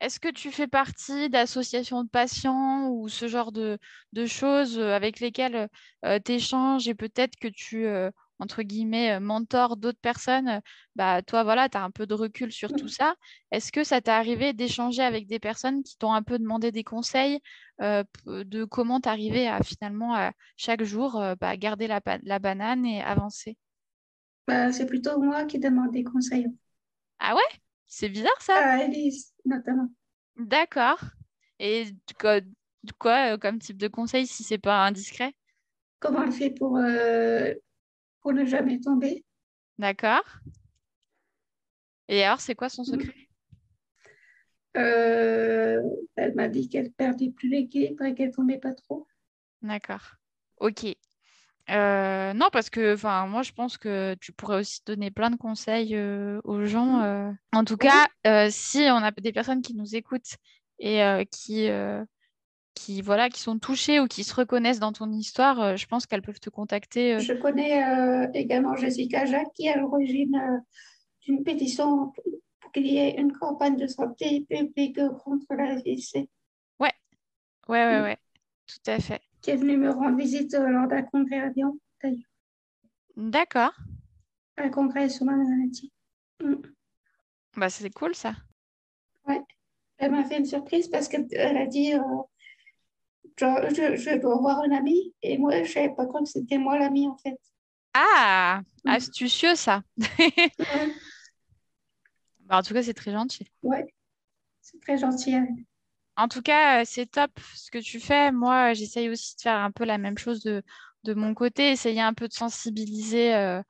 est-ce 0.00 0.20
que 0.20 0.28
tu 0.28 0.50
fais 0.50 0.66
partie 0.66 1.30
d'associations 1.30 2.04
de 2.04 2.08
patients 2.10 2.90
ou 2.90 3.08
ce 3.08 3.26
genre 3.26 3.52
de, 3.52 3.78
choses 4.26 4.78
euh, 4.78 4.92
avec 4.94 5.18
lesquelles 5.20 5.68
euh, 6.04 6.18
tu 6.22 6.32
échanges 6.32 6.88
et 6.88 6.94
peut-être 6.94 7.36
que 7.36 7.48
tu, 7.48 7.86
euh, 7.86 8.10
entre 8.38 8.62
guillemets, 8.62 9.18
mentors 9.18 9.78
d'autres 9.78 10.00
personnes? 10.00 10.60
Bah, 10.94 11.22
Toi, 11.22 11.42
voilà, 11.42 11.70
tu 11.70 11.78
as 11.78 11.84
un 11.84 11.90
peu 11.90 12.06
de 12.06 12.12
recul 12.12 12.52
sur 12.52 12.74
tout 12.74 12.88
ça. 12.88 13.14
Est-ce 13.50 13.72
que 13.72 13.82
ça 13.82 14.00
t'est 14.02 14.10
arrivé 14.10 14.52
d'échanger 14.52 15.02
avec 15.02 15.26
des 15.26 15.38
personnes 15.38 15.82
qui 15.82 15.96
t'ont 15.96 16.12
un 16.12 16.22
peu 16.22 16.38
demandé 16.38 16.70
des 16.70 16.84
conseils 16.84 17.40
de 17.80 18.64
comment 18.64 19.00
t'arriver 19.00 19.48
à 19.48 19.62
finalement, 19.62 20.14
à, 20.14 20.32
chaque 20.56 20.84
jour, 20.84 21.20
bah, 21.40 21.56
garder 21.56 21.86
la, 21.86 22.00
la, 22.22 22.38
banane 22.38 22.84
et 22.84 23.02
avancer? 23.02 23.56
Bah, 24.46 24.70
C'est 24.70 24.86
plutôt 24.86 25.18
moi 25.18 25.46
qui 25.46 25.58
demande 25.58 25.92
des 25.92 26.04
conseils. 26.04 26.46
Ah 27.18 27.34
ouais? 27.34 27.63
C'est 27.94 28.08
bizarre 28.08 28.40
ça. 28.40 28.54
Ah, 28.58 28.82
Elise, 28.82 29.32
notamment. 29.44 29.88
D'accord. 30.36 30.98
Et 31.60 31.86
quoi, 32.18 32.40
quoi 32.98 33.34
euh, 33.34 33.38
comme 33.38 33.60
type 33.60 33.78
de 33.78 33.86
conseil 33.86 34.26
si 34.26 34.42
c'est 34.42 34.58
pas 34.58 34.84
indiscret? 34.84 35.32
Comment 36.00 36.24
elle 36.24 36.32
fait 36.32 36.50
pour, 36.50 36.76
euh, 36.76 37.54
pour 38.20 38.32
ne 38.32 38.44
jamais 38.44 38.80
tomber? 38.80 39.24
D'accord. 39.78 40.24
Et 42.08 42.24
alors, 42.24 42.40
c'est 42.40 42.56
quoi 42.56 42.68
son 42.68 42.82
secret? 42.82 43.14
Euh, 44.76 45.80
Elle 46.16 46.34
m'a 46.34 46.48
dit 46.48 46.68
qu'elle 46.68 46.90
perdait 46.90 47.30
plus 47.30 47.48
l'équilibre 47.48 48.04
et 48.04 48.14
qu'elle 48.14 48.32
tombait 48.32 48.58
pas 48.58 48.72
trop. 48.72 49.06
D'accord. 49.62 50.16
Ok. 50.58 50.96
Euh, 51.70 52.34
non, 52.34 52.48
parce 52.52 52.68
que 52.68 52.94
moi, 53.26 53.42
je 53.42 53.52
pense 53.52 53.78
que 53.78 54.14
tu 54.20 54.32
pourrais 54.32 54.60
aussi 54.60 54.80
donner 54.84 55.10
plein 55.10 55.30
de 55.30 55.36
conseils 55.36 55.94
euh, 55.94 56.40
aux 56.44 56.64
gens. 56.64 56.98
Mmh. 56.98 57.02
Euh. 57.04 57.32
En 57.52 57.64
tout 57.64 57.76
cas, 57.76 58.08
si 58.50 58.78
on 58.90 58.96
a 58.96 59.10
des 59.10 59.32
personnes 59.32 59.62
qui 59.62 59.74
nous 59.74 59.96
écoutent 59.96 60.36
et 60.78 61.00
qui, 61.30 61.68
qui, 62.74 63.02
voilà, 63.02 63.30
qui 63.30 63.40
sont 63.40 63.58
touchées 63.58 64.00
ou 64.00 64.06
qui 64.06 64.24
se 64.24 64.34
reconnaissent 64.34 64.80
dans 64.80 64.92
ton 64.92 65.10
histoire, 65.10 65.76
je 65.76 65.86
pense 65.86 66.06
qu'elles 66.06 66.22
peuvent 66.22 66.40
te 66.40 66.50
contacter. 66.50 67.18
Je 67.20 67.32
connais 67.32 67.82
également 68.34 68.76
Jessica 68.76 69.24
Jacques 69.24 69.52
qui 69.54 69.66
est 69.66 69.72
à 69.72 69.78
l'origine 69.78 70.62
d'une 71.22 71.42
pétition 71.42 72.12
pour 72.60 72.72
qu'il 72.72 72.86
y 72.86 72.98
ait 72.98 73.18
une 73.18 73.32
campagne 73.32 73.76
de 73.76 73.86
santé 73.86 74.44
publique 74.50 74.98
contre 75.24 75.54
la 75.54 75.76
VIC. 75.76 76.28
Ouais, 76.80 76.92
ouais, 77.68 77.86
ouais, 77.86 78.00
mmh. 78.00 78.02
ouais, 78.02 78.18
tout 78.66 78.90
à 78.90 78.98
fait 78.98 79.22
qui 79.44 79.50
est 79.50 79.56
venu 79.56 79.76
me 79.76 79.90
rendre 79.90 80.16
visite 80.16 80.54
euh, 80.54 80.66
lors 80.68 80.88
d'un 80.88 81.02
congrès 81.02 81.38
à 81.38 81.50
Lyon, 81.50 81.78
d'ailleurs. 82.02 82.18
D'accord. 83.14 83.72
Un 84.56 84.70
congrès 84.70 85.10
sur 85.10 85.26
ma 85.26 85.36
maladie. 85.36 85.92
Mm. 86.42 86.54
Bah, 87.58 87.68
c'est 87.68 87.90
cool 87.90 88.14
ça. 88.14 88.34
Ouais. 89.26 89.42
Elle 89.98 90.12
m'a 90.12 90.24
fait 90.24 90.38
une 90.38 90.46
surprise 90.46 90.88
parce 90.88 91.08
qu'elle 91.08 91.56
a 91.58 91.66
dit 91.66 91.92
euh, 91.92 92.00
je, 93.36 93.96
je, 93.96 94.18
dois 94.18 94.38
voir 94.38 94.60
un 94.60 94.72
ami 94.72 95.14
et 95.22 95.36
moi 95.36 95.52
je 95.56 95.60
ne 95.60 95.66
savais 95.66 95.94
pas 95.94 96.06
que 96.06 96.24
c'était 96.24 96.58
moi 96.58 96.78
l'ami 96.78 97.06
en 97.06 97.18
fait. 97.18 97.38
Ah, 97.92 98.62
mm. 98.84 98.88
astucieux 98.88 99.56
ça. 99.56 99.82
bah, 102.40 102.56
en 102.58 102.62
tout 102.62 102.72
cas, 102.72 102.82
c'est 102.82 102.94
très 102.94 103.12
gentil. 103.12 103.46
Ouais, 103.62 103.92
c'est 104.62 104.80
très 104.80 104.96
gentil. 104.96 105.34
En 106.16 106.28
tout 106.28 106.42
cas, 106.42 106.84
c'est 106.84 107.06
top 107.06 107.30
ce 107.54 107.70
que 107.70 107.78
tu 107.78 108.00
fais. 108.00 108.32
Moi, 108.32 108.72
j'essaye 108.74 109.08
aussi 109.08 109.36
de 109.36 109.42
faire 109.42 109.56
un 109.56 109.70
peu 109.70 109.84
la 109.84 109.98
même 109.98 110.18
chose 110.18 110.42
de, 110.42 110.62
mon 111.14 111.34
côté, 111.34 111.70
essayer 111.70 112.00
un 112.00 112.14
peu 112.14 112.28
de 112.28 112.32
sensibiliser 112.32 113.34
euh, 113.34 113.60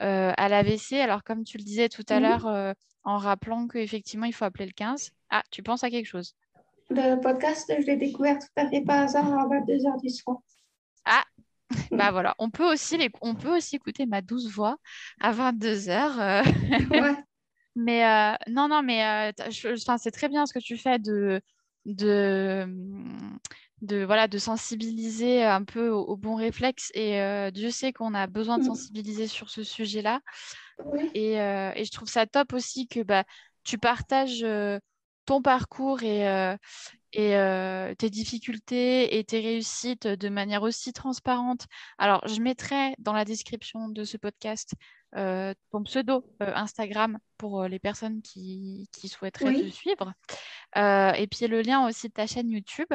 euh, 0.00 0.32
à 0.36 0.48
l'AVC. 0.48 0.94
Alors, 0.94 1.22
comme 1.22 1.44
tu 1.44 1.58
le 1.58 1.64
disais 1.64 1.88
tout 1.88 2.04
à 2.08 2.18
l'heure, 2.18 2.74
en 3.04 3.18
rappelant 3.18 3.66
qu'effectivement, 3.68 4.26
il 4.26 4.32
faut 4.32 4.44
appeler 4.44 4.66
le 4.66 4.72
15. 4.72 5.12
Ah, 5.30 5.42
tu 5.50 5.62
penses 5.62 5.84
à 5.84 5.90
quelque 5.90 6.06
chose? 6.06 6.34
Le 6.90 7.20
podcast, 7.20 7.72
je 7.78 7.86
l'ai 7.86 7.96
découvert 7.96 8.38
tout 8.38 8.46
à 8.56 8.68
fait 8.68 8.82
par 8.82 9.02
hasard 9.02 9.32
à 9.32 9.46
22h 9.46 10.00
du 10.00 10.10
soir. 10.10 10.38
Ah, 11.04 11.24
bah 11.90 12.10
voilà, 12.10 12.34
on 12.38 12.50
peut 12.50 12.70
aussi, 12.70 12.96
les... 12.96 13.10
on 13.20 13.34
peut 13.34 13.56
aussi 13.56 13.76
écouter 13.76 14.06
ma 14.06 14.20
douce 14.20 14.50
voix 14.50 14.76
à 15.20 15.32
22h. 15.32 15.90
Euh. 15.90 16.42
Ouais. 16.90 17.16
mais 17.76 18.04
euh, 18.06 18.34
non, 18.48 18.68
non, 18.68 18.82
mais 18.82 19.32
euh, 19.32 19.50
c'est 19.98 20.10
très 20.10 20.28
bien 20.28 20.46
ce 20.46 20.52
que 20.52 20.58
tu 20.58 20.76
fais 20.76 20.98
de, 20.98 21.40
de, 21.84 22.66
de, 23.80 24.04
voilà, 24.04 24.28
de 24.28 24.38
sensibiliser 24.38 25.44
un 25.44 25.64
peu 25.64 25.88
aux, 25.88 26.16
bons 26.16 26.36
réflexes. 26.36 26.90
Et 26.94 27.50
Dieu 27.52 27.70
sait 27.70 27.92
qu'on 27.92 28.14
a 28.14 28.26
besoin 28.26 28.58
de 28.58 28.64
mm. 28.64 28.66
sensibiliser 28.66 29.26
sur 29.26 29.50
ce 29.50 29.62
sujet-là. 29.62 30.20
Et, 31.14 31.34
et, 31.34 31.84
je 31.84 31.90
trouve 31.90 32.08
ça 32.08 32.26
top 32.26 32.52
aussi 32.52 32.88
que 32.88 33.00
bah, 33.00 33.24
tu 33.64 33.78
partages 33.78 34.44
ton 35.24 35.42
parcours 35.42 36.02
et, 36.02 36.28
euh, 36.28 36.56
et 37.12 37.36
euh, 37.36 37.94
tes 37.94 38.10
difficultés 38.10 39.18
et 39.18 39.24
tes 39.24 39.40
réussites 39.40 40.06
de 40.06 40.28
manière 40.28 40.62
aussi 40.62 40.92
transparente. 40.92 41.66
Alors, 41.98 42.26
je 42.26 42.40
mettrai 42.40 42.94
dans 42.98 43.12
la 43.12 43.24
description 43.24 43.88
de 43.88 44.04
ce 44.04 44.16
podcast 44.16 44.72
euh, 45.14 45.52
ton 45.70 45.82
pseudo 45.84 46.24
Instagram 46.40 47.18
pour 47.36 47.64
les 47.64 47.78
personnes 47.78 48.22
qui, 48.22 48.88
qui 48.92 49.08
souhaiteraient 49.08 49.52
te 49.52 49.68
suivre. 49.70 50.12
Et 50.76 51.26
puis 51.30 51.46
le 51.46 51.62
lien 51.62 51.86
aussi 51.86 52.08
de 52.08 52.12
ta 52.12 52.26
chaîne 52.26 52.50
YouTube. 52.50 52.88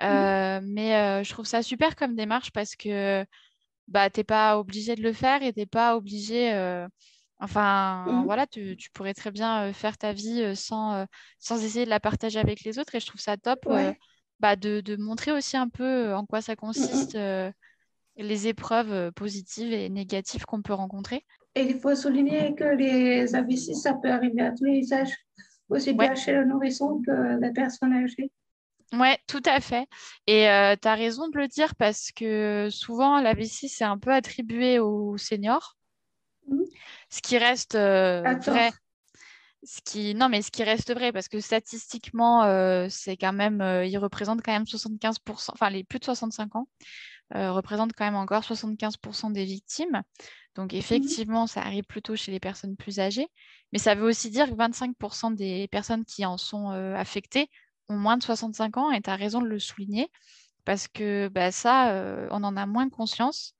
Mais 0.00 1.22
je 1.24 1.30
trouve 1.30 1.46
ça 1.46 1.62
super 1.62 1.96
comme 1.96 2.14
démarche 2.14 2.50
parce 2.52 2.76
que 2.76 3.24
bah, 3.88 4.10
tu 4.10 4.20
n'es 4.20 4.24
pas 4.24 4.58
obligé 4.58 4.94
de 4.94 5.02
le 5.02 5.12
faire 5.12 5.42
et 5.42 5.52
tu 5.52 5.60
n'es 5.60 5.66
pas 5.66 5.96
obligé 5.96 6.52
Enfin, 7.42 8.04
mmh. 8.06 8.24
voilà, 8.24 8.46
tu, 8.46 8.76
pourrais 8.94 9.14
très 9.14 9.32
bien 9.32 9.72
faire 9.72 9.98
ta 9.98 10.12
vie 10.12 10.54
sans, 10.54 11.06
sans 11.40 11.64
essayer 11.64 11.84
de 11.84 11.90
la 11.90 11.98
partager 11.98 12.38
avec 12.38 12.62
les 12.62 12.78
autres. 12.78 12.94
Et 12.94 13.00
je 13.00 13.06
trouve 13.06 13.20
ça 13.20 13.36
top 13.36 13.68
bah, 14.38 14.54
de, 14.54 14.96
montrer 14.96 15.32
aussi 15.32 15.56
un 15.56 15.68
peu 15.68 16.14
en 16.14 16.24
quoi 16.24 16.40
ça 16.40 16.52
mmh, 16.52 16.54
mmh. 16.54 16.56
consiste, 16.56 17.18
les 18.16 18.46
épreuves 18.46 19.10
positives 19.12 19.72
et 19.72 19.88
négatives 19.88 20.44
qu'on 20.44 20.62
peut 20.62 20.72
rencontrer. 20.72 21.24
Et 21.54 21.62
il 21.62 21.80
faut 21.80 21.94
souligner 21.96 22.54
que 22.54 22.64
les 22.64 23.34
AVC, 23.34 23.74
ça 23.74 23.94
peut 23.94 24.10
arriver 24.10 24.40
à 24.40 24.52
tous 24.52 24.64
les 24.64 24.92
âges, 24.92 25.14
aussi 25.68 25.92
bien 25.92 26.14
chez 26.14 26.32
le 26.32 26.44
nourrisson 26.44 27.00
que 27.04 27.40
la 27.40 27.50
personne 27.50 27.92
âgée. 27.92 28.30
Oui, 28.94 29.08
tout 29.26 29.42
à 29.46 29.60
fait. 29.60 29.86
Et 30.26 30.44
tu 30.80 30.88
as 30.88 30.94
raison 30.94 31.28
de 31.28 31.38
le 31.38 31.48
dire 31.48 31.74
parce 31.76 32.12
que 32.12 32.68
souvent, 32.70 33.20
l'AVC, 33.20 33.68
c'est 33.68 33.84
un 33.84 33.98
peu 33.98 34.12
attribué 34.12 34.78
aux 34.78 35.16
seniors. 35.16 35.76
Ce 37.10 37.20
qui 37.20 37.38
reste 37.38 37.74
euh, 37.74 38.22
vrai. 38.46 38.72
Ce 39.62 39.80
qui... 39.84 40.14
Non, 40.14 40.28
mais 40.28 40.42
ce 40.42 40.50
qui 40.50 40.64
reste 40.64 40.92
vrai, 40.92 41.12
parce 41.12 41.28
que 41.28 41.40
statistiquement, 41.40 42.42
euh, 42.44 42.86
c'est 42.90 43.16
quand 43.16 43.32
même, 43.32 43.60
euh, 43.60 43.84
ils 43.84 43.98
représentent 43.98 44.42
quand 44.42 44.52
même 44.52 44.64
75%, 44.64 45.50
enfin 45.52 45.70
les 45.70 45.84
plus 45.84 46.00
de 46.00 46.04
65 46.04 46.56
ans, 46.56 46.66
représentent 47.30 47.92
quand 47.96 48.04
même 48.04 48.16
encore 48.16 48.42
75% 48.42 49.30
des 49.32 49.44
victimes. 49.44 50.02
Donc 50.54 50.72
mmh 50.72 50.76
effectivement, 50.76 51.46
ça 51.46 51.62
arrive 51.62 51.84
plutôt 51.84 52.14
chez 52.14 52.30
les 52.30 52.40
personnes 52.40 52.76
plus 52.76 53.00
âgées, 53.00 53.28
mais 53.72 53.78
ça 53.78 53.94
veut 53.94 54.04
aussi 54.06 54.28
dire 54.30 54.50
que 54.50 54.54
25% 54.54 55.34
des 55.34 55.66
personnes 55.68 56.04
qui 56.04 56.26
en 56.26 56.36
sont 56.36 56.68
affectées 56.68 57.48
ont 57.88 57.96
moins 57.96 58.18
de 58.18 58.22
65 58.22 58.76
ans, 58.76 58.90
et 58.90 59.00
tu 59.00 59.08
as 59.08 59.16
raison 59.16 59.40
de 59.40 59.46
le 59.46 59.58
souligner, 59.58 60.10
parce 60.66 60.88
que 60.88 61.28
bah, 61.28 61.50
ça, 61.52 62.28
on 62.30 62.44
en 62.44 62.56
a 62.56 62.66
moins 62.66 62.90
conscience. 62.90 63.54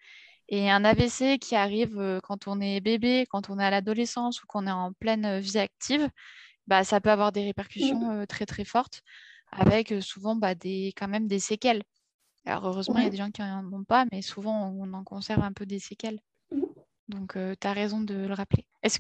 Et 0.49 0.71
un 0.71 0.85
AVC 0.85 1.39
qui 1.39 1.57
arrive 1.57 1.99
euh, 1.99 2.21
quand 2.21 2.47
on 2.47 2.61
est 2.61 2.81
bébé, 2.81 3.25
quand 3.31 3.49
on 3.49 3.59
est 3.59 3.65
à 3.65 3.71
l'adolescence 3.71 4.43
ou 4.43 4.47
qu'on 4.47 4.67
est 4.67 4.71
en 4.71 4.93
pleine 4.93 5.25
euh, 5.25 5.39
vie 5.39 5.59
active, 5.59 6.11
bah, 6.67 6.85
ça 6.85 7.01
peut 7.01 7.11
avoir 7.11 7.33
des 7.33 7.43
répercussions 7.45 8.11
euh, 8.11 8.27
très 8.27 8.45
très 8.45 8.67
fortes 8.67 9.01
avec 9.51 9.95
souvent 10.03 10.37
bah, 10.37 10.55
des, 10.55 10.93
quand 10.97 11.09
même 11.09 11.27
des 11.27 11.39
séquelles. 11.39 11.83
Alors 12.45 12.67
heureusement, 12.67 12.99
il 12.99 13.05
y 13.05 13.07
a 13.07 13.11
des 13.11 13.17
gens 13.17 13.31
qui 13.31 13.41
n'en 13.43 13.73
ont 13.73 13.85
pas, 13.85 14.05
mais 14.11 14.23
souvent 14.23 14.69
on 14.71 14.93
en 14.93 15.05
conserve 15.05 15.43
un 15.43 15.53
peu 15.53 15.67
des 15.67 15.79
séquelles. 15.79 16.21
Mmh. 16.51 16.63
Donc 17.09 17.35
tu 17.35 17.67
as 17.67 17.73
raison 17.73 18.01
de 18.01 18.15
le 18.15 18.35
rappeler. 18.35 18.67
Est-ce 18.83 18.99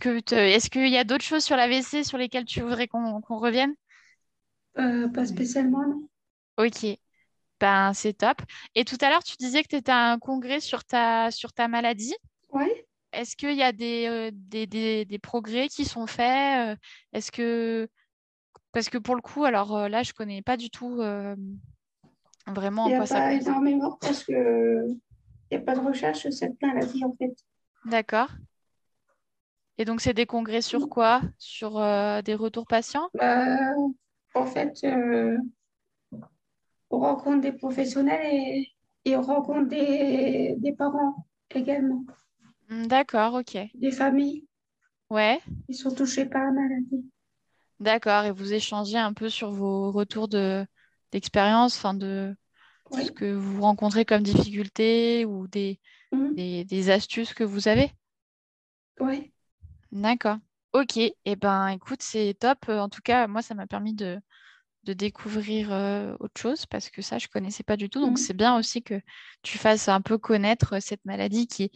qu'il 0.70 0.88
y 0.88 0.98
a 0.98 1.05
d'autres 1.05 1.24
choses 1.24 1.44
sur 1.44 1.57
l'AVC 1.57 2.05
sur 2.05 2.18
lesquelles 2.18 2.44
tu 2.44 2.61
voudrais 2.61 2.88
qu'on 2.88 3.20
revienne? 3.20 3.74
Pas 4.74 5.26
spécialement, 5.26 5.87
non. 5.87 6.09
Ok. 6.59 6.87
Ben, 7.62 7.92
c'est 7.94 8.14
top. 8.14 8.42
Et 8.74 8.85
tout 8.85 8.96
à 9.00 9.09
l'heure, 9.09 9.22
tu 9.22 9.37
disais 9.37 9.62
que 9.62 9.68
tu 9.68 9.76
étais 9.76 9.92
à 9.92 10.11
un 10.11 10.18
congrès 10.18 10.59
sur 10.59 10.85
ta, 10.85 11.31
sur 11.31 11.52
ta 11.52 11.68
maladie. 11.68 12.16
Oui. 12.50 12.66
Est-ce 13.12 13.37
qu'il 13.37 13.55
y 13.55 13.62
a 13.62 13.70
des, 13.70 14.07
euh, 14.09 14.31
des, 14.33 14.66
des, 14.66 15.18
progrès 15.20 15.68
qui 15.68 15.85
sont 15.85 16.09
faits 16.09 16.70
euh, 16.70 16.76
Est-ce 17.12 17.31
que. 17.31 17.88
Parce 18.72 18.88
que 18.88 18.98
pour 18.98 19.14
le 19.14 19.20
coup, 19.20 19.44
alors 19.44 19.76
euh, 19.76 19.88
là, 19.88 20.02
je 20.02 20.11
ne 20.11 20.14
connais 20.14 20.42
pas 20.42 20.57
du 20.57 20.70
tout 20.70 21.00
vraiment 22.46 22.85
en 22.85 22.90
quoi 22.90 23.07
ça 23.07 23.33
Il 23.33 23.38
n'y 23.38 23.40
a 23.40 23.44
pas 23.44 23.50
énormément 23.50 23.98
parce 24.00 24.24
qu'il 24.24 24.98
n'y 25.50 25.57
a 25.57 25.61
pas 25.61 25.74
de 25.74 25.81
recherche 25.81 26.20
sur 26.20 26.33
cette 26.33 26.61
maladie, 26.62 27.05
en 27.05 27.12
fait. 27.12 27.35
D'accord. 27.85 28.28
Et 29.78 29.85
donc, 29.85 30.00
c'est 30.00 30.14
des 30.14 30.26
congrès 30.26 30.62
sur 30.62 30.88
quoi? 30.88 31.22
Sur 31.38 31.72
des 32.24 32.35
retours 32.35 32.66
patients? 32.66 33.09
Bah, 33.14 33.74
En 34.35 34.46
fait, 34.46 34.85
on 36.90 36.98
rencontre 36.98 37.40
des 37.40 37.52
professionnels 37.52 38.20
et, 38.24 38.68
et 39.05 39.16
on 39.16 39.22
rencontre 39.22 39.68
des, 39.68 40.55
des 40.59 40.72
parents 40.72 41.26
également. 41.55 42.05
Hmm, 42.68 42.87
d'accord, 42.87 43.35
ok. 43.35 43.59
Des 43.74 43.90
familles. 43.90 44.46
Ouais. 45.11 45.40
Ils 45.68 45.74
sont 45.74 45.94
touchés 45.94 46.26
par 46.26 46.44
la 46.44 46.52
maladie. 46.52 47.05
D'accord, 47.81 48.24
et 48.24 48.31
vous 48.31 48.52
échangez 48.52 48.98
un 48.98 49.12
peu 49.12 49.28
sur 49.28 49.50
vos 49.50 49.90
retours 49.90 50.28
de, 50.28 50.64
d'expérience, 51.12 51.77
enfin 51.77 51.94
de 51.94 52.35
ce 52.90 53.11
que 53.11 53.33
vous 53.33 53.62
rencontrez 53.62 54.05
comme 54.05 54.22
difficultés 54.22 55.25
ou 55.25 55.46
des, 55.48 55.81
mhm. 56.12 56.35
des, 56.35 56.64
des, 56.64 56.90
astuces 56.90 57.33
que 57.33 57.44
vous 57.44 57.68
avez? 57.68 57.92
Oui. 59.01 59.33
D'accord. 59.92 60.38
Ok, 60.72 60.96
et 60.96 61.14
eh 61.25 61.37
ben 61.37 61.68
écoute, 61.68 62.03
c'est 62.03 62.35
top. 62.38 62.68
En 62.68 62.88
tout 62.88 63.03
cas, 63.03 63.27
moi, 63.27 63.42
ça 63.42 63.55
m'a 63.55 63.66
permis 63.66 63.94
de, 63.94 64.18
de 64.85 64.92
découvrir 64.94 65.70
autre 66.18 66.40
chose 66.40 66.66
parce 66.66 66.90
que 66.90 67.03
ça, 67.03 67.18
je 67.18 67.27
ne 67.27 67.31
connaissais 67.31 67.62
pas 67.62 67.77
du 67.77 67.90
tout. 67.90 68.01
Donc, 68.01 68.14
mmh. 68.14 68.22
c'est 68.22 68.37
bien 68.37 68.57
aussi 68.57 68.83
que 68.83 69.01
tu 69.42 69.59
fasses 69.59 69.88
un 69.88 70.01
peu 70.01 70.16
connaître 70.18 70.81
cette 70.81 71.05
maladie 71.05 71.46
qui, 71.46 71.70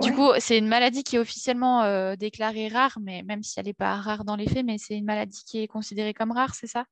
du 0.00 0.14
coup, 0.14 0.30
c'est 0.38 0.56
une 0.56 0.68
maladie 0.68 1.04
qui 1.04 1.16
est 1.16 1.18
officiellement 1.18 2.14
déclarée 2.16 2.68
rare, 2.68 2.98
mais 3.00 3.22
même 3.22 3.42
si 3.42 3.60
elle 3.60 3.66
n'est 3.66 3.74
pas 3.74 3.96
rare 3.96 4.24
dans 4.24 4.36
les 4.36 4.48
faits, 4.48 4.64
mais 4.64 4.78
c'est 4.78 4.96
une 4.96 5.04
maladie 5.04 5.42
qui 5.46 5.58
est 5.58 5.68
considérée 5.68 6.14
comme 6.14 6.32
rare, 6.32 6.54
c'est 6.54 6.66
ça? 6.66 6.86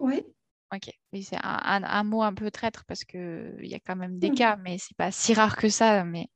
Oui. 0.00 0.24
Ok, 0.72 0.90
oui, 1.12 1.22
c'est 1.22 1.38
un, 1.42 2.04
mot 2.04 2.22
un 2.22 2.34
peu 2.34 2.50
traître 2.50 2.84
parce 2.86 3.04
qu'il 3.04 3.54
y 3.60 3.74
a 3.74 3.80
quand 3.80 3.96
même 3.96 4.18
des 4.18 4.30
mmh. 4.30 4.34
cas, 4.34 4.56
mais 4.56 4.78
c'est 4.78 4.96
pas 4.96 5.12
si 5.12 5.34
rare 5.34 5.56
que 5.56 5.68
ça. 5.68 6.04
Mais 6.04 6.28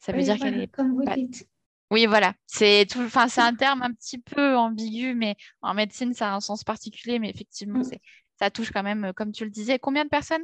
ça 0.00 0.12
veut 0.12 0.22
dire 0.22 0.38
qu'elle 0.38 0.60
est. 0.60 0.68
Comme 0.68 0.94
vous 0.94 1.04
dites. 1.14 1.48
Oui, 1.90 2.06
voilà. 2.06 2.34
C'est 2.46 2.86
tout... 2.90 3.00
enfin, 3.02 3.28
c'est 3.28 3.40
un 3.40 3.54
terme 3.54 3.82
un 3.82 3.92
petit 3.92 4.18
peu 4.18 4.56
ambigu, 4.56 5.14
mais 5.14 5.36
en 5.62 5.74
médecine, 5.74 6.12
ça 6.14 6.32
a 6.32 6.34
un 6.34 6.40
sens 6.40 6.64
particulier. 6.64 7.18
Mais 7.18 7.30
effectivement, 7.30 7.80
mm. 7.80 7.98
ça 8.38 8.50
touche 8.50 8.70
quand 8.70 8.82
même, 8.82 9.12
comme 9.14 9.32
tu 9.32 9.44
le 9.44 9.50
disais, 9.50 9.78
combien 9.78 10.04
de 10.04 10.10
personnes? 10.10 10.42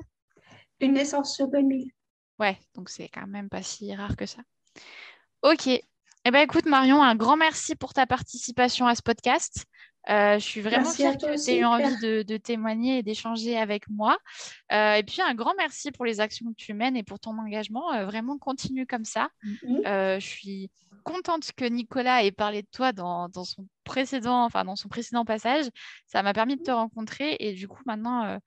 Une 0.81 0.92
naissance 0.92 1.35
sur 1.35 1.49
2000. 1.49 1.90
Ouais, 2.38 2.59
donc 2.75 2.88
c'est 2.88 3.09
quand 3.09 3.27
même 3.27 3.51
pas 3.51 3.62
si 3.62 3.94
rare 3.94 4.16
que 4.16 4.27
ça. 4.27 4.42
Ok. 5.42 5.66
Eh 5.66 6.31
ben, 6.31 6.40
écoute, 6.40 6.66
Marion, 6.66 7.03
un 7.03 7.14
grand 7.16 7.37
merci 7.37 7.75
pour 7.75 7.92
ta 7.92 8.07
participation 8.07 8.87
à 8.87 8.94
ce 8.94 9.03
podcast. 9.03 9.66
Euh, 10.09 10.39
je 10.39 10.45
suis 10.45 10.61
vraiment 10.61 10.91
fière 10.91 11.17
que 11.19 11.43
tu 11.43 11.51
aies 11.51 11.59
eu 11.59 11.65
envie 11.65 12.25
de, 12.25 12.37
témoigner 12.37 12.99
et 12.99 13.03
d'échanger 13.03 13.59
avec 13.59 13.89
moi. 13.89 14.19
Euh, 14.73 14.95
et 14.95 15.03
puis, 15.03 15.21
un 15.21 15.35
grand 15.35 15.55
merci 15.59 15.91
pour 15.91 16.05
les 16.05 16.21
actions 16.21 16.51
que 16.51 16.57
tu 16.57 16.73
mènes 16.73 16.97
et 16.97 17.03
pour 17.03 17.21
ton 17.21 17.37
engagement. 17.39 17.93
Euh, 17.93 18.07
vraiment, 18.07 18.39
continue 18.39 18.87
comme 18.87 19.05
ça. 19.05 19.29
Mm-hmm. 19.45 20.21
je 20.21 20.27
suis 20.27 20.71
contente 21.05 21.53
que 21.53 21.65
Nicolas 21.65 22.25
ait 22.25 22.31
parlé 22.31 22.63
de 22.63 22.69
toi 22.73 22.93
dans, 22.93 23.29
son 23.45 23.67
précédent, 23.85 24.45
enfin, 24.45 24.65
dans 24.65 24.77
son 24.77 24.89
précédent 24.89 25.25
passage. 25.25 25.67
Ça 26.07 26.23
m'a 26.23 26.33
permis 26.33 26.57
de 26.57 26.63
te 26.63 26.71
rencontrer 26.71 27.37
et 27.41 27.53
du 27.53 27.69
coup, 27.69 27.83
maintenant, 27.87 28.39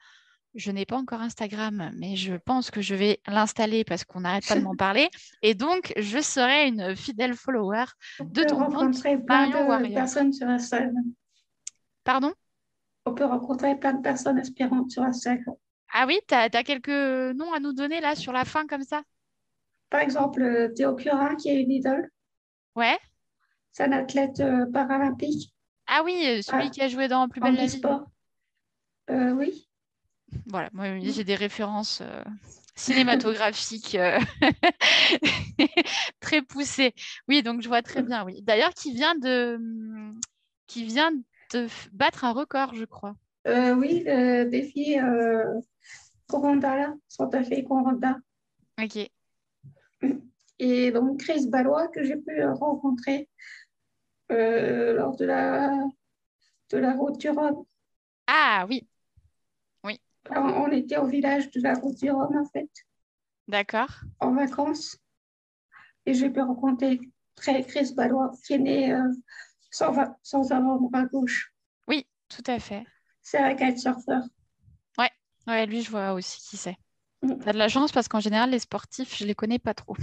je 0.55 0.71
n'ai 0.71 0.85
pas 0.85 0.97
encore 0.97 1.21
Instagram, 1.21 1.91
mais 1.97 2.15
je 2.15 2.35
pense 2.35 2.69
que 2.69 2.81
je 2.81 2.93
vais 2.93 3.19
l'installer 3.27 3.83
parce 3.83 4.03
qu'on 4.03 4.21
n'arrête 4.21 4.47
pas 4.47 4.55
de 4.55 4.61
m'en 4.61 4.75
parler. 4.75 5.09
Et 5.41 5.55
donc, 5.55 5.93
je 5.97 6.19
serai 6.19 6.67
une 6.67 6.95
fidèle 6.95 7.33
follower 7.33 7.85
de 8.19 8.43
ton 8.43 8.69
compte 8.69 9.01
plein 9.01 9.49
de 9.49 9.93
personnes 9.93 10.31
sur 10.31 10.47
Instagram. 10.47 11.03
Pardon? 12.03 12.33
On 13.05 13.13
peut 13.13 13.25
rencontrer 13.25 13.77
plein 13.77 13.93
de 13.93 14.01
personnes 14.01 14.39
aspirantes 14.39 14.91
sur 14.91 15.03
Instagram. 15.03 15.55
Ah 15.93 16.05
oui, 16.07 16.19
tu 16.27 16.33
as, 16.33 16.49
quelques 16.49 16.89
noms 16.89 17.53
à 17.53 17.59
nous 17.59 17.73
donner 17.73 18.01
là 18.01 18.15
sur 18.15 18.31
la 18.31 18.45
fin 18.45 18.65
comme 18.65 18.83
ça? 18.83 19.03
Par 19.89 20.01
exemple, 20.01 20.71
Théo 20.75 20.95
Curin 20.95 21.35
qui 21.35 21.49
est 21.49 21.61
une 21.61 21.71
idole. 21.71 22.09
Ouais. 22.75 22.97
C'est 23.71 23.83
un 23.83 23.91
athlète 23.91 24.39
euh, 24.39 24.65
paralympique. 24.71 25.53
Ah 25.85 26.01
oui, 26.03 26.23
euh, 26.25 26.41
celui 26.41 26.67
ah, 26.67 26.69
qui 26.69 26.81
a 26.81 26.87
joué 26.87 27.07
dans 27.07 27.29
Plus 27.29 27.41
belle 27.41 27.55
la 27.55 27.65
vie. 27.65 27.81
Euh, 29.09 29.31
oui. 29.33 29.69
Voilà, 30.47 30.69
moi 30.73 30.99
j'ai 30.99 31.23
des 31.23 31.35
références 31.35 32.01
cinématographiques 32.75 33.95
très 36.19 36.41
poussées. 36.41 36.95
Oui, 37.27 37.43
donc 37.43 37.61
je 37.61 37.67
vois 37.67 37.83
très 37.83 38.01
bien, 38.01 38.25
oui. 38.25 38.41
D'ailleurs, 38.41 38.73
qui 38.73 38.95
vient 38.95 39.15
de 39.15 39.59
qui 40.65 40.85
vient 40.85 41.11
de 41.11 41.21
battre 41.91 42.25
un 42.25 42.31
record, 42.31 42.73
je 42.75 42.85
crois. 42.85 43.15
Euh, 43.47 43.73
oui, 43.75 44.03
le 44.05 44.45
défi 44.45 44.99
euh, 44.99 45.59
Coranda, 46.27 46.75
là, 46.75 46.93
Santa 47.07 47.43
Fe 47.43 47.63
Coranda. 47.67 48.17
Ok. 48.81 49.09
Et 50.59 50.91
donc, 50.91 51.19
Chris 51.19 51.47
Ballois, 51.47 51.87
que 51.89 52.03
j'ai 52.03 52.15
pu 52.15 52.43
rencontrer 52.45 53.29
euh, 54.31 54.93
lors 54.93 55.15
de 55.15 55.25
la, 55.25 55.71
de 56.69 56.77
la 56.77 56.93
route 56.93 57.19
du 57.19 57.29
Rhum. 57.29 57.65
Ah 58.27 58.65
oui. 58.69 58.87
Oui. 59.83 59.99
on 60.29 60.71
était 60.71 60.97
au 60.97 61.07
village 61.07 61.51
de 61.51 61.61
la 61.61 61.73
route 61.73 61.97
du 61.97 62.09
Rhum, 62.09 62.35
en 62.37 62.45
fait. 62.45 62.69
D'accord. 63.47 63.89
En 64.19 64.33
vacances. 64.33 64.97
Et 66.05 66.13
j'ai 66.13 66.29
pu 66.29 66.41
rencontrer 66.41 66.99
Chris 67.35 67.93
Ballois, 67.95 68.31
qui 68.45 68.53
est 68.53 68.59
né 68.59 68.93
euh, 68.93 69.11
sans, 69.73 69.93
sans 70.21 70.51
avoir 70.51 70.79
bras 70.79 71.05
gauche. 71.05 71.53
Oui, 71.87 72.07
tout 72.29 72.43
à 72.47 72.59
fait. 72.59 72.85
C'est 73.21 73.39
un 73.39 73.55
kitesurfer. 73.55 74.19
Ouais. 74.97 75.11
ouais, 75.47 75.65
lui, 75.65 75.81
je 75.81 75.89
vois 75.89 76.13
aussi 76.13 76.39
qui 76.41 76.57
c'est. 76.57 76.77
Mm. 77.21 77.39
T'as 77.43 77.53
de 77.53 77.57
la 77.57 77.69
chance 77.69 77.91
parce 77.91 78.07
qu'en 78.07 78.19
général, 78.19 78.51
les 78.51 78.59
sportifs, 78.59 79.17
je 79.17 79.25
les 79.25 79.35
connais 79.35 79.59
pas 79.59 79.73
trop. 79.73 79.95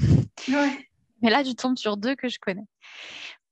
Ouais. 0.48 0.88
Mais 1.22 1.30
là, 1.30 1.44
tu 1.44 1.54
tombes 1.54 1.76
sur 1.76 1.98
deux 1.98 2.16
que 2.16 2.28
je 2.28 2.38
connais. 2.38 2.64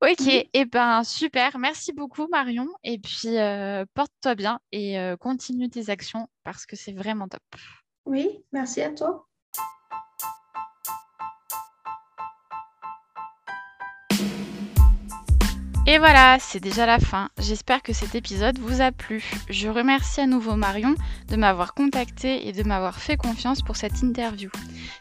Ok, 0.00 0.26
et 0.28 0.48
eh 0.54 0.64
ben 0.64 1.02
super, 1.02 1.58
merci 1.58 1.92
beaucoup 1.92 2.28
Marion. 2.28 2.68
Et 2.84 2.98
puis 2.98 3.36
euh, 3.36 3.84
porte-toi 3.94 4.36
bien 4.36 4.60
et 4.70 4.98
euh, 4.98 5.16
continue 5.16 5.68
tes 5.68 5.90
actions 5.90 6.28
parce 6.44 6.66
que 6.66 6.76
c'est 6.76 6.92
vraiment 6.92 7.28
top. 7.28 7.42
Oui, 8.06 8.42
merci 8.52 8.80
à 8.80 8.92
toi. 8.92 9.28
Et 15.90 15.96
voilà, 15.96 16.36
c'est 16.38 16.60
déjà 16.60 16.84
la 16.84 16.98
fin. 16.98 17.30
J'espère 17.38 17.82
que 17.82 17.94
cet 17.94 18.14
épisode 18.14 18.58
vous 18.58 18.82
a 18.82 18.92
plu. 18.92 19.24
Je 19.48 19.70
remercie 19.70 20.20
à 20.20 20.26
nouveau 20.26 20.54
Marion 20.54 20.94
de 21.28 21.36
m'avoir 21.36 21.72
contacté 21.72 22.46
et 22.46 22.52
de 22.52 22.62
m'avoir 22.62 22.96
fait 22.96 23.16
confiance 23.16 23.62
pour 23.62 23.76
cette 23.76 24.02
interview. 24.02 24.50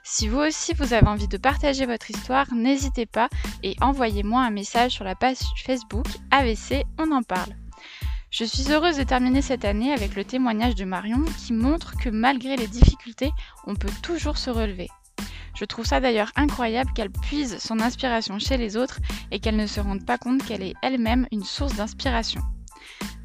Si 0.05 0.29
vous 0.29 0.37
aussi 0.37 0.73
vous 0.75 0.93
avez 0.93 1.07
envie 1.07 1.27
de 1.27 1.35
partager 1.35 1.85
votre 1.85 2.09
histoire, 2.09 2.45
n'hésitez 2.53 3.05
pas 3.05 3.27
et 3.63 3.75
envoyez-moi 3.81 4.39
un 4.39 4.49
message 4.49 4.93
sur 4.93 5.03
la 5.03 5.15
page 5.15 5.39
Facebook 5.65 6.05
AVC 6.31 6.85
On 6.97 7.11
en 7.11 7.21
parle. 7.21 7.51
Je 8.31 8.45
suis 8.45 8.71
heureuse 8.71 8.95
de 8.95 9.03
terminer 9.03 9.41
cette 9.41 9.65
année 9.65 9.91
avec 9.91 10.15
le 10.15 10.23
témoignage 10.23 10.75
de 10.75 10.85
Marion 10.85 11.25
qui 11.37 11.51
montre 11.51 11.97
que 11.97 12.07
malgré 12.07 12.55
les 12.55 12.67
difficultés, 12.67 13.31
on 13.65 13.75
peut 13.75 13.91
toujours 14.01 14.37
se 14.37 14.49
relever. 14.49 14.87
Je 15.57 15.65
trouve 15.65 15.85
ça 15.85 15.99
d'ailleurs 15.99 16.31
incroyable 16.35 16.91
qu'elle 16.93 17.09
puise 17.09 17.57
son 17.57 17.79
inspiration 17.79 18.37
chez 18.37 18.57
les 18.57 18.77
autres 18.77 18.99
et 19.31 19.39
qu'elle 19.39 19.55
ne 19.55 19.65
se 19.65 19.79
rende 19.79 20.05
pas 20.05 20.19
compte 20.19 20.45
qu'elle 20.45 20.61
est 20.61 20.75
elle-même 20.83 21.27
une 21.31 21.43
source 21.43 21.75
d'inspiration. 21.75 22.41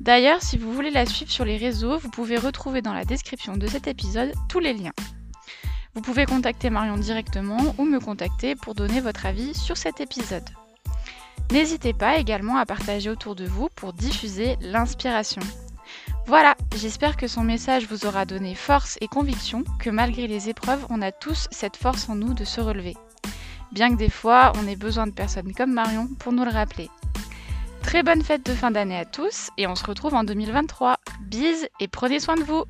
D'ailleurs, 0.00 0.42
si 0.42 0.56
vous 0.56 0.72
voulez 0.72 0.90
la 0.90 1.04
suivre 1.04 1.30
sur 1.30 1.44
les 1.44 1.58
réseaux, 1.58 1.98
vous 1.98 2.08
pouvez 2.08 2.38
retrouver 2.38 2.80
dans 2.80 2.94
la 2.94 3.04
description 3.04 3.56
de 3.56 3.66
cet 3.66 3.86
épisode 3.86 4.32
tous 4.48 4.60
les 4.60 4.72
liens. 4.72 4.94
Vous 5.94 6.00
pouvez 6.00 6.24
contacter 6.24 6.70
Marion 6.70 6.96
directement 6.96 7.74
ou 7.76 7.84
me 7.84 8.00
contacter 8.00 8.56
pour 8.56 8.74
donner 8.74 9.00
votre 9.00 9.26
avis 9.26 9.54
sur 9.54 9.76
cet 9.76 10.00
épisode. 10.00 10.48
N'hésitez 11.52 11.92
pas 11.92 12.16
également 12.16 12.56
à 12.56 12.64
partager 12.64 13.10
autour 13.10 13.34
de 13.34 13.44
vous 13.44 13.68
pour 13.76 13.92
diffuser 13.92 14.56
l'inspiration. 14.62 15.42
Voilà, 16.26 16.54
j'espère 16.76 17.16
que 17.16 17.26
son 17.26 17.42
message 17.42 17.86
vous 17.86 18.06
aura 18.06 18.24
donné 18.24 18.54
force 18.54 18.96
et 19.00 19.08
conviction 19.08 19.64
que 19.78 19.90
malgré 19.90 20.26
les 20.26 20.48
épreuves, 20.48 20.86
on 20.88 21.02
a 21.02 21.12
tous 21.12 21.48
cette 21.50 21.76
force 21.76 22.08
en 22.08 22.14
nous 22.14 22.32
de 22.32 22.44
se 22.44 22.60
relever. 22.60 22.96
Bien 23.72 23.90
que 23.90 23.98
des 23.98 24.10
fois, 24.10 24.52
on 24.56 24.68
ait 24.68 24.76
besoin 24.76 25.06
de 25.06 25.12
personnes 25.12 25.52
comme 25.52 25.72
Marion 25.72 26.08
pour 26.18 26.32
nous 26.32 26.44
le 26.44 26.50
rappeler. 26.50 26.90
Très 27.82 28.02
bonne 28.02 28.22
fête 28.22 28.46
de 28.46 28.54
fin 28.54 28.70
d'année 28.70 28.96
à 28.96 29.04
tous 29.04 29.50
et 29.58 29.66
on 29.66 29.74
se 29.74 29.84
retrouve 29.84 30.14
en 30.14 30.24
2023. 30.24 30.96
Bise 31.22 31.68
et 31.80 31.88
prenez 31.88 32.20
soin 32.20 32.36
de 32.36 32.44
vous 32.44 32.64